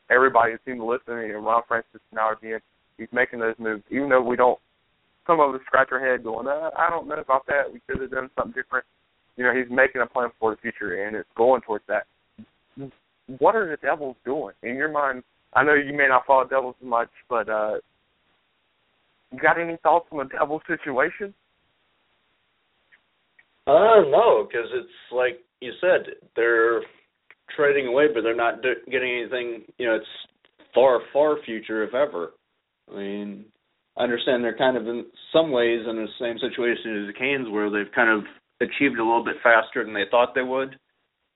[0.09, 2.61] everybody seemed to listen and Ron Francis now again
[2.97, 3.83] he's making those moves.
[3.91, 4.59] Even though we don't
[5.25, 8.01] some of us scratch our head going, uh, I don't know about that, we could
[8.01, 8.85] have done something different.
[9.37, 12.05] You know, he's making a plan for the future and it's going towards that
[13.39, 15.23] what are the Devils doing in your mind?
[15.53, 17.75] I know you may not follow Devils much, but uh
[19.31, 21.33] you got any thoughts on the Devils situation?
[23.65, 26.81] Uh, no, because it's like you said, they're
[27.55, 29.63] trading away, but they're not getting anything.
[29.77, 30.05] You know, it's
[30.75, 32.33] far, far future, if ever.
[32.91, 33.45] I mean,
[33.97, 37.49] I understand they're kind of in some ways in the same situation as the Canes,
[37.49, 38.23] where they've kind of
[38.61, 40.77] achieved a little bit faster than they thought they would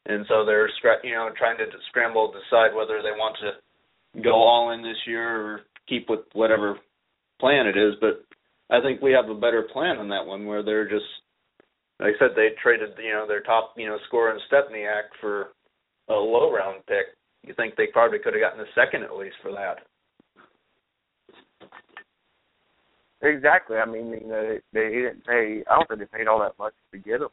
[0.08, 0.70] and so they're
[1.04, 4.98] you know trying to scramble to decide whether they want to go all in this
[5.06, 6.78] year or keep with whatever
[7.40, 7.94] plan it is.
[8.00, 8.24] But
[8.70, 11.06] I think we have a better plan on that one where they're just
[12.00, 15.50] like I said they traded you know their top you know scorer in Stempniak for
[16.10, 17.08] a low round pick.
[17.44, 19.80] You think they probably could have gotten a second at least for that.
[23.22, 23.78] Exactly.
[23.78, 25.64] I mean, you know, they, they didn't pay.
[25.70, 27.30] I don't think they paid all that much to get him.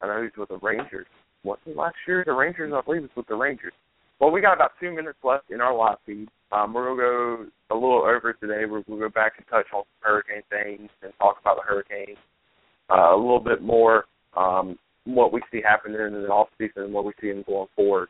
[0.00, 1.06] I know he's with the Rangers
[1.42, 2.22] what last year?
[2.26, 3.72] The Rangers, I believe, it's with the Rangers.
[4.20, 6.28] Well, we got about two minutes left in our live feed.
[6.50, 8.64] Um, we're gonna go a little over today.
[8.68, 12.18] We're gonna go back and touch on hurricane things and talk about the hurricanes
[12.90, 14.06] uh, a little bit more.
[14.36, 17.68] Um, what we see happening in the off season and what we see in going
[17.76, 18.08] forward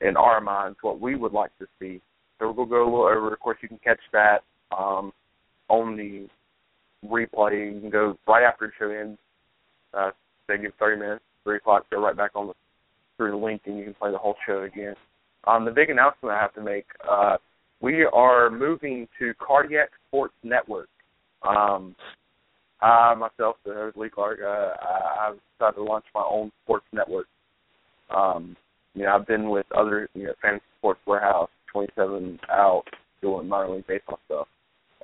[0.00, 2.00] in our minds, what we would like to see.
[2.38, 3.32] So gonna go a little over.
[3.32, 4.40] Of course, you can catch that
[4.76, 5.12] um,
[5.68, 6.28] on the
[7.08, 7.74] replay.
[7.74, 9.18] You can go right after the show ends.
[9.94, 10.10] Uh,
[10.48, 11.86] they give 30 minutes, three o'clock.
[11.90, 12.54] Go right back on the
[13.16, 14.94] through the link and you can play the whole show again.
[15.46, 17.36] Um, the big announcement I have to make: uh,
[17.80, 20.88] we are moving to Cardiac Sports Network.
[21.42, 21.94] Um,
[22.80, 24.74] I myself, the host Lee Clark, uh,
[25.20, 27.26] I've decided to launch my own sports network.
[28.14, 28.56] Um,
[28.94, 32.84] you know, I've been with other, you know, Fantasy Sports Warehouse, 27 out,
[33.22, 34.46] doing minor league baseball stuff.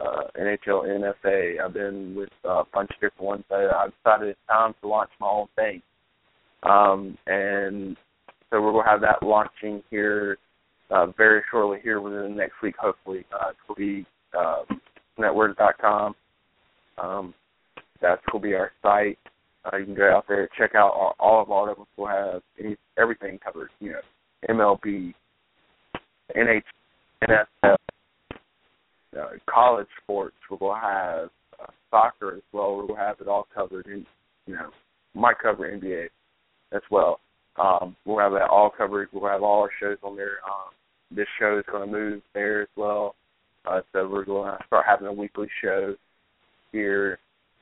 [0.03, 1.61] Uh, NHL, NFA.
[1.65, 3.45] I've been with uh, a bunch of different ones.
[3.51, 5.81] I, I've decided it's time to launch my own thing.
[6.65, 7.97] Um, and
[8.51, 10.39] so we're to have that launching here
[10.91, 13.25] uh, very shortly here within the next week, hopefully.
[13.33, 14.05] Uh, it'll be
[14.39, 14.63] uh,
[15.19, 16.15] network.com.
[16.99, 17.35] Um,
[18.01, 19.19] that's to be our site.
[19.65, 21.87] Uh, you can go out there check out all, all of our levels.
[21.97, 23.71] We'll have any, everything covered.
[23.81, 24.01] You know,
[24.51, 25.15] MLB,
[26.37, 26.63] NH,
[27.29, 27.77] NFL,
[29.19, 30.35] uh, college sports.
[30.49, 32.85] To have uh, soccer as well.
[32.87, 33.87] To have it all covered.
[33.87, 34.07] And
[34.47, 34.71] you know,
[35.15, 36.07] might cover NBA
[36.73, 37.21] as well.
[37.57, 39.09] Um, we'll have that all covered.
[39.13, 40.39] We'll have all our shows on there.
[40.47, 40.73] Um,
[41.15, 43.15] this show is going to move there as well.
[43.67, 45.95] Uh, so we're going to start having a weekly show
[46.73, 47.19] here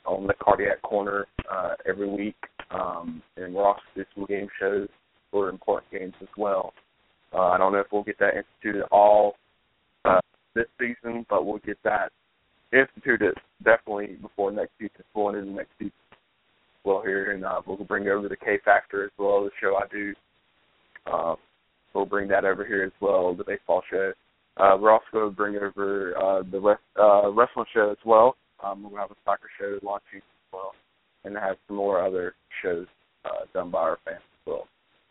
[0.06, 2.36] on the Cardiac Corner uh, every week.
[2.70, 4.88] Um, and we're also doing some game shows
[5.30, 6.72] for important games as well.
[7.32, 9.34] Uh, I don't know if we'll get that instituted all
[10.54, 12.10] this season, but we'll get that
[12.72, 13.34] instituted
[13.64, 15.92] definitely before next season, going into next season
[16.84, 19.86] well here, and uh, we'll bring over the K Factor as well, the show I
[19.92, 20.14] do.
[21.06, 21.34] Uh,
[21.94, 24.12] we'll bring that over here as well, the baseball show.
[24.56, 28.36] Uh, we're also going to bring over uh, the rest, uh, wrestling show as well.
[28.64, 30.72] Um, we'll have a soccer show launching as well,
[31.24, 32.86] and have some more other shows
[33.24, 34.66] uh, done by our fans as well.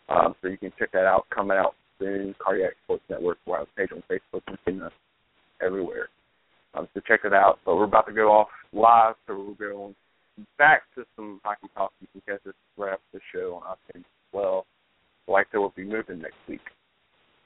[0.09, 1.25] Um, so you can check that out.
[1.33, 3.37] Coming out soon, Cardiac Sports Network.
[3.45, 4.91] We'll have page on Facebook and us
[5.61, 6.09] everywhere.
[6.73, 7.59] Um, so check it out.
[7.65, 9.93] But we're about to go off live, so we'll go
[10.57, 11.91] back to some hockey talk.
[12.01, 14.65] You can catch this right after the show on iTunes as well.
[15.27, 16.61] Like there will be moving next week.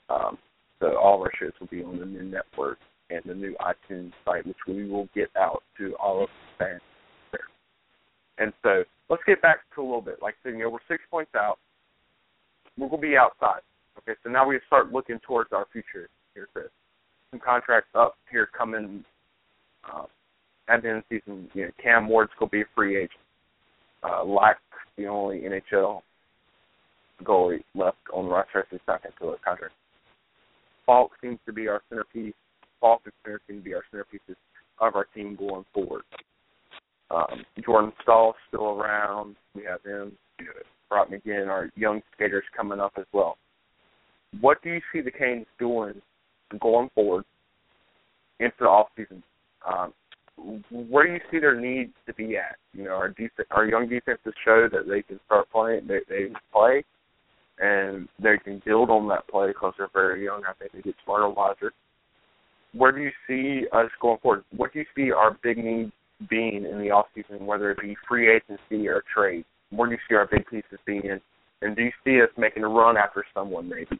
[0.09, 0.37] Um,
[0.79, 2.77] so all of our shows will be on the new network
[3.09, 6.81] and the new iTunes site, which we will get out to all of the fans
[7.31, 7.47] there.
[8.37, 10.17] And so let's get back to a little bit.
[10.21, 11.57] Like saying, you know, we're six points out.
[12.77, 13.61] We're going to be outside.
[13.99, 16.65] Okay, so now we start looking towards our future here, Chris.
[17.33, 19.03] Some contracts up here coming
[19.91, 20.03] uh,
[20.69, 22.95] at the end of the season, you know, Cam Ward's going to be a free
[22.95, 23.09] agent.
[24.03, 24.59] Uh, Lack,
[24.99, 26.01] the only NHL
[27.23, 28.67] goalie left on the roster.
[28.69, 29.73] He's not going to a contract.
[30.85, 32.35] Faulk seems to be our centerpiece.
[32.79, 34.35] Faulk and Center seem to be our centerpieces
[34.79, 36.03] of our team going forward.
[37.09, 39.37] Um, Jordan Staal still around.
[39.55, 40.11] We have him.
[40.39, 40.51] You know,
[40.87, 41.07] Brock
[41.49, 43.37] our young skaters coming up as well.
[44.39, 45.99] What do you see the Canes doing
[46.59, 47.25] going forward
[48.39, 49.23] into the off season?
[49.67, 49.93] Um,
[50.71, 52.57] where do you see their needs to be at?
[52.73, 55.87] You know, our def- our young defenses show that they can start playing.
[55.87, 56.83] They they play,
[57.59, 60.43] and they can build on that play because they're very young.
[60.47, 61.71] I think they get smarter, wiser.
[62.73, 64.43] Where do you see us going forward?
[64.55, 65.91] What do you see our big need
[66.29, 69.45] being in the off season, whether it be free agency or trade?
[69.69, 71.19] Where do you see our big pieces being?
[71.61, 73.99] And do you see us making a run after someone maybe?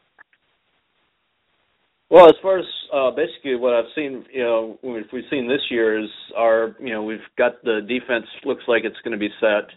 [2.10, 5.62] Well, as far as uh, basically what I've seen, you know, if we've seen this
[5.70, 9.30] year is our, you know, we've got the defense looks like it's going to be
[9.40, 9.70] set.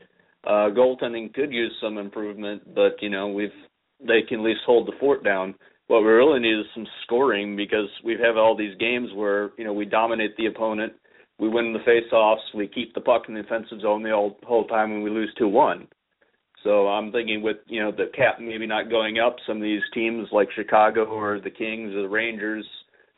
[0.45, 3.49] Uh, goaltending could use some improvement, but you know, we've
[3.99, 5.55] they can at least hold the fort down.
[5.87, 9.63] What we really need is some scoring because we have all these games where you
[9.63, 10.93] know we dominate the opponent,
[11.39, 14.67] we win the face-offs, we keep the puck in the offensive zone the whole, whole
[14.67, 15.87] time, and we lose two one.
[16.63, 19.81] So I'm thinking with you know the cap maybe not going up, some of these
[19.93, 22.65] teams like Chicago or the Kings or the Rangers,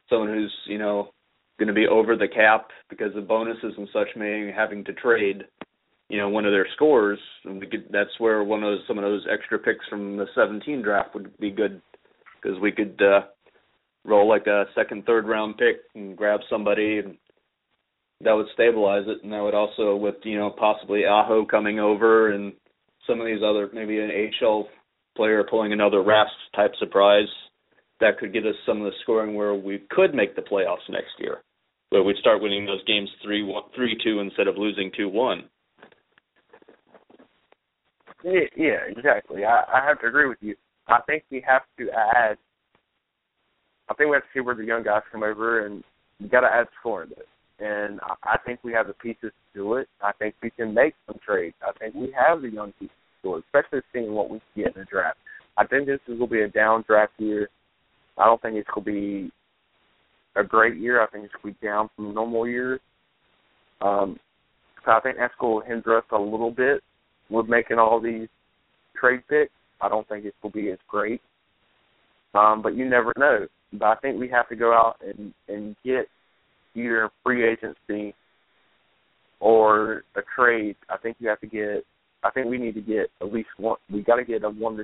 [0.09, 1.11] someone who's you know
[1.57, 5.43] going to be over the cap because of bonuses and such, may having to trade,
[6.07, 7.19] you know, one of their scores.
[7.45, 10.25] And we could that's where one of those, some of those extra picks from the
[10.35, 11.81] 17 draft would be good
[12.41, 13.21] because we could uh,
[14.05, 17.17] roll like a second, third round pick and grab somebody and
[18.21, 22.31] that would stabilize it, and that would also with you know possibly Aho coming over
[22.31, 22.53] and
[23.09, 24.65] some of these other maybe an HL
[25.17, 27.27] player pulling another Rask type surprise
[27.99, 31.11] that could get us some of the scoring where we could make the playoffs next
[31.19, 31.39] year,
[31.89, 35.49] where we'd start winning those games three one three two instead of losing two one.
[38.23, 39.45] Yeah, exactly.
[39.45, 40.55] I, I have to agree with you.
[40.87, 42.37] I think we have to add.
[43.89, 45.83] I think we have to see where the young guys come over, and
[46.19, 47.27] we got to add scoring it
[47.59, 49.87] and I think we have the pieces to do it.
[50.01, 51.55] I think we can make some trades.
[51.61, 54.85] I think we have the young pieces to especially seeing what we get in the
[54.85, 55.17] draft.
[55.57, 57.49] I think this is going to be a down draft year.
[58.17, 59.31] I don't think it's going to be
[60.35, 61.01] a great year.
[61.01, 62.79] I think it's going to be down from normal years.
[63.81, 64.19] Um,
[64.85, 66.81] so I think that's going to hinder us a little bit
[67.29, 68.27] with making all these
[68.99, 69.51] trade picks.
[69.81, 71.21] I don't think it will be as great.
[72.33, 73.47] Um, but you never know.
[73.73, 76.07] But I think we have to go out and and get
[76.75, 78.13] either free agency
[79.39, 81.85] or a trade, I think you have to get.
[82.23, 83.77] I think we need to get at least one.
[83.91, 84.77] We got to get a one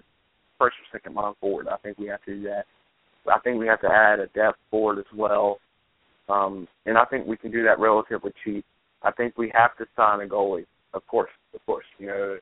[0.57, 1.67] first or second line forward.
[1.67, 2.65] I think we have to do that.
[3.31, 5.59] I think we have to add a depth forward as well,
[6.29, 8.63] um, and I think we can do that relatively cheap.
[9.01, 10.65] I think we have to sign a goalie.
[10.93, 12.37] Of course, of course, you know,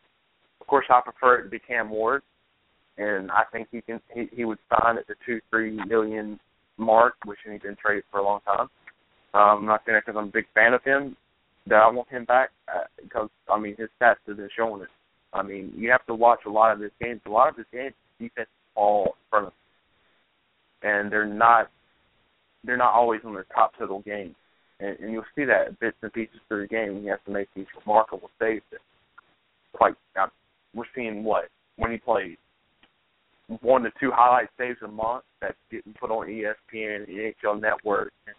[0.60, 2.22] of course, I prefer it to be Cam Ward,
[2.98, 4.02] and I think he can.
[4.14, 6.40] He, he would sign at the two three million
[6.78, 8.68] mark, which he's been traded for a long time.
[9.34, 11.16] Um, I'm not saying that because I'm a big fan of him
[11.68, 14.90] that I want him back uh, because I mean his stats isn't showing it.
[15.34, 17.22] I mean you have to watch a lot of his games.
[17.26, 19.54] A lot of his games, defense all in front of
[20.84, 21.70] and they're not
[22.64, 24.36] they're not always on their top total games.
[24.80, 27.02] And, and you'll see that bits and pieces through the game.
[27.02, 28.64] He has to make these remarkable saves.
[28.72, 28.80] That
[29.74, 30.30] quite now,
[30.74, 31.46] we're seeing what
[31.78, 32.38] when he plays
[33.62, 38.36] one to two highlight saves a month that's getting put on ESPN, NHL Network, and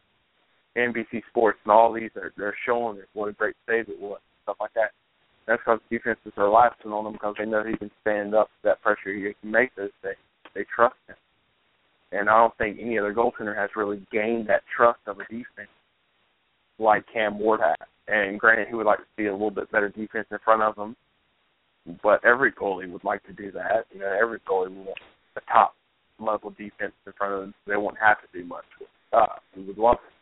[0.77, 4.21] NBC Sports and all these are they're showing it what a great save it was,
[4.43, 4.91] stuff like that.
[5.47, 8.69] That's because defenses are lapsing on him because they know he can stand up to
[8.69, 9.13] that pressure.
[9.13, 10.17] He can make those saves.
[10.55, 11.17] They trust him,
[12.13, 15.69] and I don't think any other goaltender has really gained that trust of a defense
[16.79, 17.89] like Cam Ward has.
[18.07, 20.77] And granted, he would like to see a little bit better defense in front of
[20.77, 20.97] him,
[22.03, 23.87] but every goalie would like to do that.
[23.93, 24.99] You know, every goalie would want
[25.37, 25.75] a top
[26.19, 27.55] level defense in front of them.
[27.67, 28.65] They won't have to do much.
[29.13, 30.14] Uh, we would love it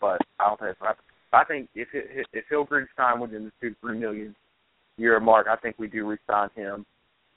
[0.00, 0.98] but I don't think it's.
[1.32, 4.34] I think if it, if he'll re-sign within the two three million
[4.98, 6.84] year mark, I think we do re-sign him.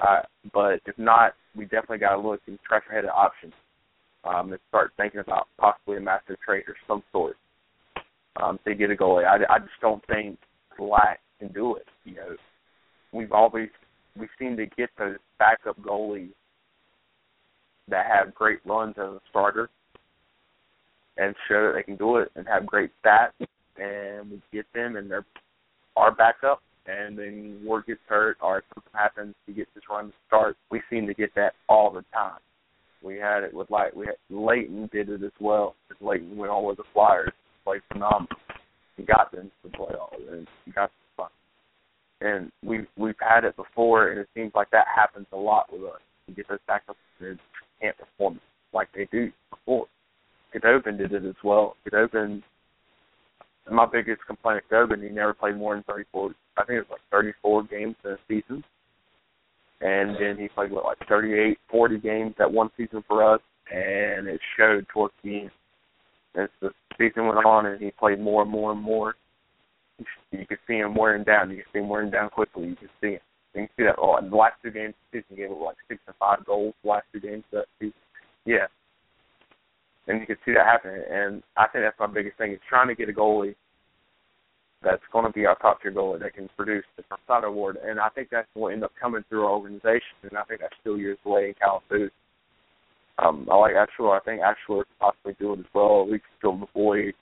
[0.02, 0.22] Uh,
[0.54, 3.54] but if not, we definitely got to look and track ahead of options
[4.26, 7.38] um, and start thinking about possibly a master trade or some sort
[8.41, 9.26] um, to get a goalie.
[9.26, 10.38] I, I just don't think
[10.78, 11.86] Lack can do it.
[12.03, 12.36] You know,
[13.14, 13.70] we've always
[14.20, 16.32] we seem to get those backup goalies
[17.88, 19.70] that have great runs as a starter
[21.18, 23.32] and show that they can do it and have great stats,
[23.78, 25.26] and we get them and they're
[25.95, 26.61] our backup.
[26.88, 30.55] And then Ward gets hurt or something happens, he gets his run to start.
[30.70, 32.39] We seem to get that all the time.
[33.03, 35.76] We had it with like we had Leighton did it as well.
[36.01, 37.32] Leighton went on with the Flyers,
[37.63, 38.28] played phenomenal.
[38.97, 41.30] He got them to the playoffs and he got the fun.
[42.22, 45.84] and we we've had it before, and it seems like that happens a lot with
[45.84, 45.99] us.
[46.28, 47.38] We get those backups that
[47.82, 48.39] can't perform
[48.74, 49.88] like they do before.
[50.56, 51.76] Khudobin did it as well.
[51.86, 52.41] Khudobin,
[53.70, 56.32] my biggest complaint of Khudobin, he never played more than 34.
[56.58, 58.64] I think it was like 34 games in a season,
[59.82, 63.41] and then he played what like 38, 40 games that one season for us,
[63.72, 65.51] and it showed towards the end.
[66.36, 69.16] As the season went on, and he played more and more and more,
[70.32, 71.49] you could see him wearing down.
[71.49, 72.68] You could see him wearing down quickly.
[72.68, 73.20] You could see him.
[73.53, 73.95] You can see that.
[73.97, 76.74] Oh, the last two games, the season gave up like six and five goals.
[76.84, 77.93] The last two games that season,
[78.45, 78.68] yeah.
[80.08, 81.02] And you can see that happening.
[81.10, 83.56] And I think that's my biggest thing is trying to get a goalie
[84.84, 87.78] that's going to be our top tier goalie that can produce the Side Award.
[87.84, 90.22] And I think that's what end up coming through our organization.
[90.24, 92.12] And I think that's still years away in Kalamazoo.
[93.18, 94.20] Um, I like Altshuller.
[94.20, 96.06] I think Altshuller could possibly do it as well.
[96.06, 97.14] We could fill the void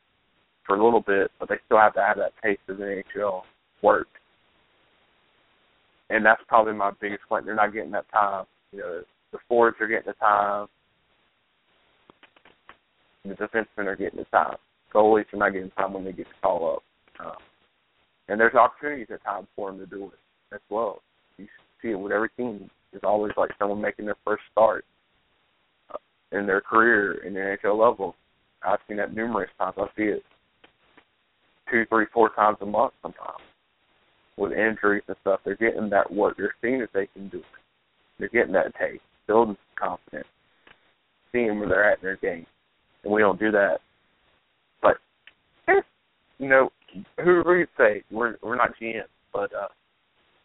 [0.66, 3.42] for a little bit, but they still have to have that taste of the NHL
[3.82, 4.08] work.
[6.10, 7.46] And that's probably my biggest point.
[7.46, 8.46] They're not getting that time.
[8.72, 9.02] You know,
[9.32, 10.68] the forwards are getting the time.
[13.26, 14.58] The defensemen are getting the time.
[14.94, 17.26] Goalies are not getting time when they get to call up.
[17.26, 17.38] Um,
[18.28, 21.02] and there's opportunities at times for them to do it as well.
[21.38, 21.48] You
[21.82, 22.70] see it with every team.
[22.92, 24.86] There's always like someone making their first start
[25.90, 25.98] uh,
[26.32, 28.16] in their career in the NHL level.
[28.66, 29.76] I've seen that numerous times.
[29.78, 30.24] I see it
[31.72, 33.42] two, three, four times a month sometimes
[34.38, 35.40] with injuries and stuff.
[35.44, 36.38] They're getting that work.
[36.38, 37.46] They're seeing that they can do it.
[38.20, 40.28] They're getting that taste, building confidence,
[41.32, 42.46] seeing where they're at in their game.
[43.04, 43.80] And we don't do that.
[44.82, 44.98] But
[46.40, 46.70] you know,
[47.24, 49.68] who would say we're we're not GM, but uh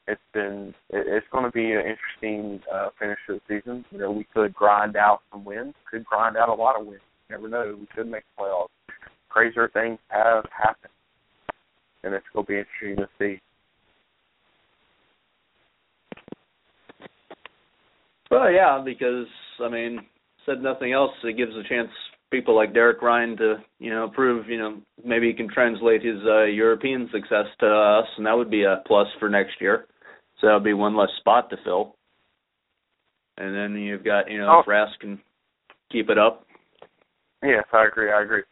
[0.06, 3.84] it's been it, it's going to be an interesting uh, finish to the season.
[3.90, 7.02] You know, we could grind out some wins, could grind out a lot of wins.
[7.28, 7.76] You never know.
[7.78, 8.68] We could make playoffs.
[9.28, 10.92] Crazier things have happened
[12.02, 13.40] and it's going to be interesting to see.
[18.30, 19.26] Well, yeah, because
[19.64, 20.00] I mean,
[20.44, 21.90] said nothing else, it gives a chance
[22.31, 26.18] people like Derek Ryan to you know prove you know maybe he can translate his
[26.26, 29.87] uh, European success to us, and that would be a plus for next year.
[30.41, 31.97] So that would be one less spot to fill.
[33.37, 34.70] And then you've got you know oh.
[34.70, 35.20] Rask can
[35.91, 36.47] keep it up.
[37.43, 38.12] Yes, I agree.
[38.12, 38.43] I agree.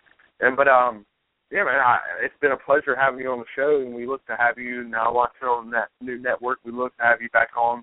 [0.41, 1.05] And but um,
[1.51, 4.24] yeah, man, I, it's been a pleasure having you on the show, and we look
[4.27, 6.59] to have you now watching on that new network.
[6.64, 7.83] We look to have you back on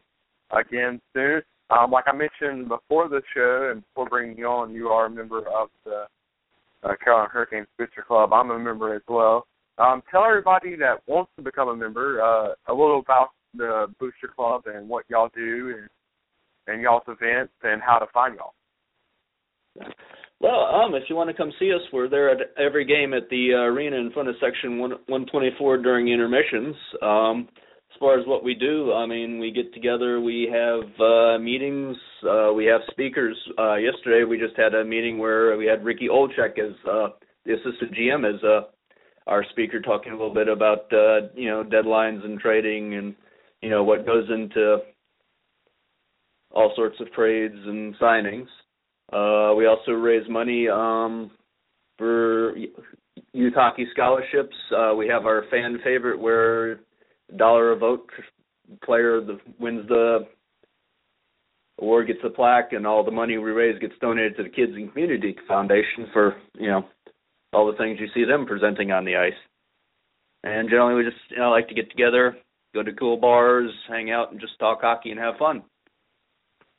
[0.51, 1.41] again soon.
[1.69, 5.09] Um, like I mentioned before the show and before bringing you on, you are a
[5.09, 6.05] member of the
[6.83, 8.33] uh, Carolina Hurricanes Booster Club.
[8.33, 9.47] I'm a member as well.
[9.77, 14.27] Um, tell everybody that wants to become a member uh, a little about the Booster
[14.27, 15.89] Club and what y'all do and
[16.67, 18.53] and y'all's events and how to find y'all.
[20.39, 23.29] Well, um, if you want to come see us, we're there at every game at
[23.29, 26.75] the uh, arena in front of section one, 124 during intermissions.
[27.01, 27.47] Um,
[27.93, 31.95] as far as what we do, I mean, we get together, we have uh, meetings,
[32.27, 33.37] uh, we have speakers.
[33.57, 37.09] Uh, yesterday, we just had a meeting where we had Ricky Olczyk as uh,
[37.45, 38.61] the assistant GM as uh,
[39.27, 43.15] our speaker, talking a little bit about uh, you know deadlines and trading and
[43.61, 44.77] you know what goes into
[46.51, 48.47] all sorts of trades and signings.
[49.11, 51.29] Uh, we also raise money um,
[51.97, 52.55] for
[53.33, 54.55] youth hockey scholarships.
[54.75, 56.79] Uh, we have our fan favorite where
[57.37, 58.09] dollar a vote
[58.83, 60.19] player the, wins the
[61.79, 64.71] award gets the plaque and all the money we raise gets donated to the Kids
[64.75, 66.85] and Community Foundation for you know
[67.51, 69.33] all the things you see them presenting on the ice.
[70.43, 72.37] And generally, we just you know like to get together,
[72.73, 75.63] go to cool bars, hang out, and just talk hockey and have fun.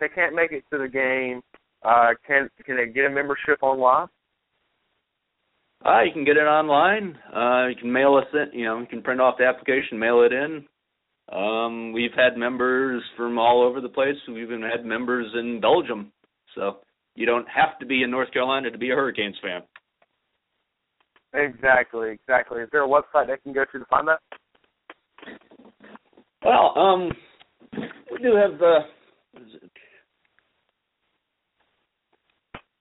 [0.00, 1.40] They can't make it to the game
[1.84, 4.08] uh, can can they get a membership online?
[5.84, 7.18] Uh, you can get it online.
[7.34, 8.58] Uh, you can mail us in.
[8.58, 10.64] You know, you can print off the application, mail it in.
[11.30, 14.16] Um, we've had members from all over the place.
[14.28, 16.12] We've even had members in Belgium.
[16.54, 16.78] So
[17.14, 19.62] you don't have to be in North Carolina to be a Hurricanes fan.
[21.34, 22.62] Exactly, exactly.
[22.62, 24.20] Is there a website they can go to to find that?
[26.44, 27.10] Well, um,
[28.12, 28.80] we do have uh,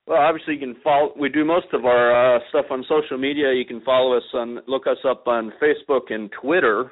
[0.06, 1.14] Well, obviously you can follow.
[1.18, 3.54] We do most of our uh, stuff on social media.
[3.54, 6.92] You can follow us on, look us up on Facebook and Twitter.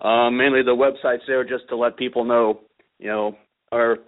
[0.00, 2.60] Uh, mainly the website's there just to let people know,
[2.98, 3.36] you know,
[3.70, 3.98] our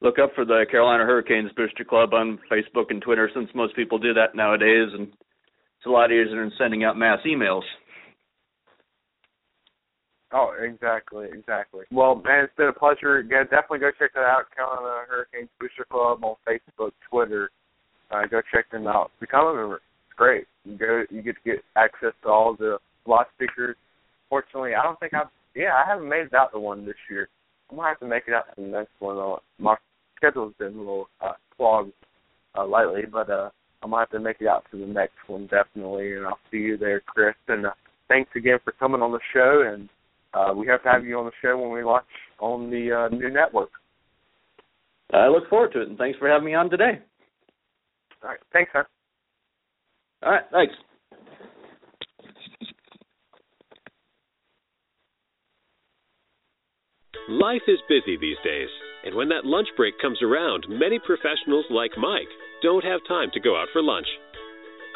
[0.00, 3.98] look up for the Carolina Hurricanes Booster Club on Facebook and Twitter, since most people
[3.98, 7.62] do that nowadays, and it's a lot easier than sending out mass emails.
[10.32, 11.84] Oh, exactly, exactly.
[11.90, 13.20] Well, man, it's been a pleasure.
[13.22, 14.44] Yeah, definitely go check that out.
[14.54, 17.50] Carolina Hurricanes Booster Club on Facebook, Twitter.
[18.10, 19.10] Uh, go check them out.
[19.20, 19.76] Become a member.
[19.76, 20.46] It's great.
[20.64, 23.76] You go, you get to get access to all the live speakers,
[24.30, 25.26] Fortunately, I don't think I've.
[25.56, 27.28] Yeah, I haven't made it out to one this year.
[27.70, 29.16] I might have to make it out to the next one.
[29.16, 29.40] Though.
[29.58, 29.74] My
[30.16, 31.92] schedule's been a little uh, clogged
[32.56, 33.50] uh, lately, but uh,
[33.82, 36.14] I might have to make it out to the next one definitely.
[36.14, 37.34] And I'll see you there, Chris.
[37.48, 37.72] And uh,
[38.06, 39.64] thanks again for coming on the show.
[39.66, 39.88] And
[40.34, 42.06] uh, we have to have you on the show when we launch
[42.38, 43.70] on the uh, new network.
[45.12, 47.00] I look forward to it, and thanks for having me on today.
[48.22, 48.86] All right, thanks, sir.
[50.22, 50.74] All right, thanks.
[57.28, 58.68] Life is busy these days,
[59.04, 62.28] and when that lunch break comes around, many professionals like Mike
[62.62, 64.06] don't have time to go out for lunch.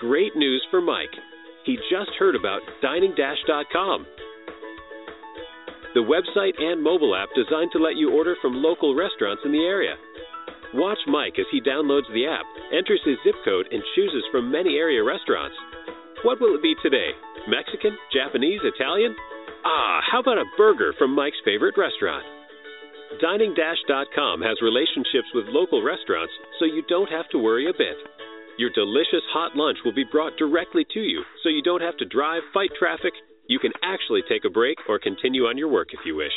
[0.00, 1.14] Great news for Mike.
[1.64, 4.06] He just heard about diningdash.com.
[5.94, 9.62] The website and mobile app designed to let you order from local restaurants in the
[9.62, 9.94] area.
[10.74, 12.42] Watch Mike as he downloads the app,
[12.74, 15.54] enters his zip code, and chooses from many area restaurants.
[16.24, 17.14] What will it be today?
[17.46, 19.14] Mexican, Japanese, Italian?
[19.64, 22.24] Ah, how about a burger from Mike's favorite restaurant?
[23.22, 27.94] DiningDash.com has relationships with local restaurants, so you don't have to worry a bit.
[28.58, 32.04] Your delicious hot lunch will be brought directly to you, so you don't have to
[32.04, 33.12] drive, fight traffic.
[33.46, 36.32] You can actually take a break or continue on your work if you wish.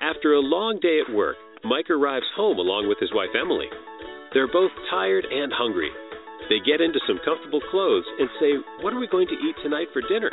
[0.00, 3.68] After a long day at work, Mike arrives home along with his wife Emily.
[4.32, 5.90] They're both tired and hungry.
[6.48, 9.88] They get into some comfortable clothes and say, What are we going to eat tonight
[9.92, 10.30] for dinner?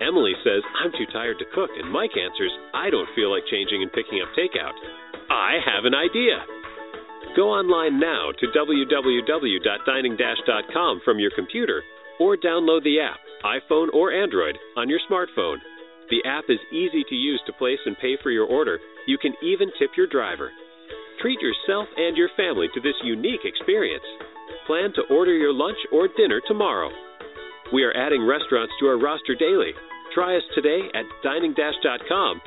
[0.00, 3.82] Emily says, I'm too tired to cook, and Mike answers, I don't feel like changing
[3.82, 4.72] and picking up takeout.
[5.28, 6.42] I have an idea.
[7.36, 11.84] Go online now to www.diningdash.com from your computer
[12.20, 15.56] or download the app, iPhone or Android, on your smartphone.
[16.10, 18.78] The app is easy to use to place and pay for your order.
[19.06, 20.50] You can even tip your driver.
[21.20, 24.04] Treat yourself and your family to this unique experience.
[24.66, 26.90] Plan to order your lunch or dinner tomorrow.
[27.72, 29.72] We are adding restaurants to our roster daily.
[30.14, 32.40] Try us today at diningdash.com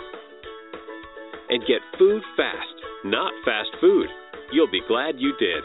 [1.50, 4.08] and get food fast, not fast food.
[4.52, 5.64] You'll be glad you did.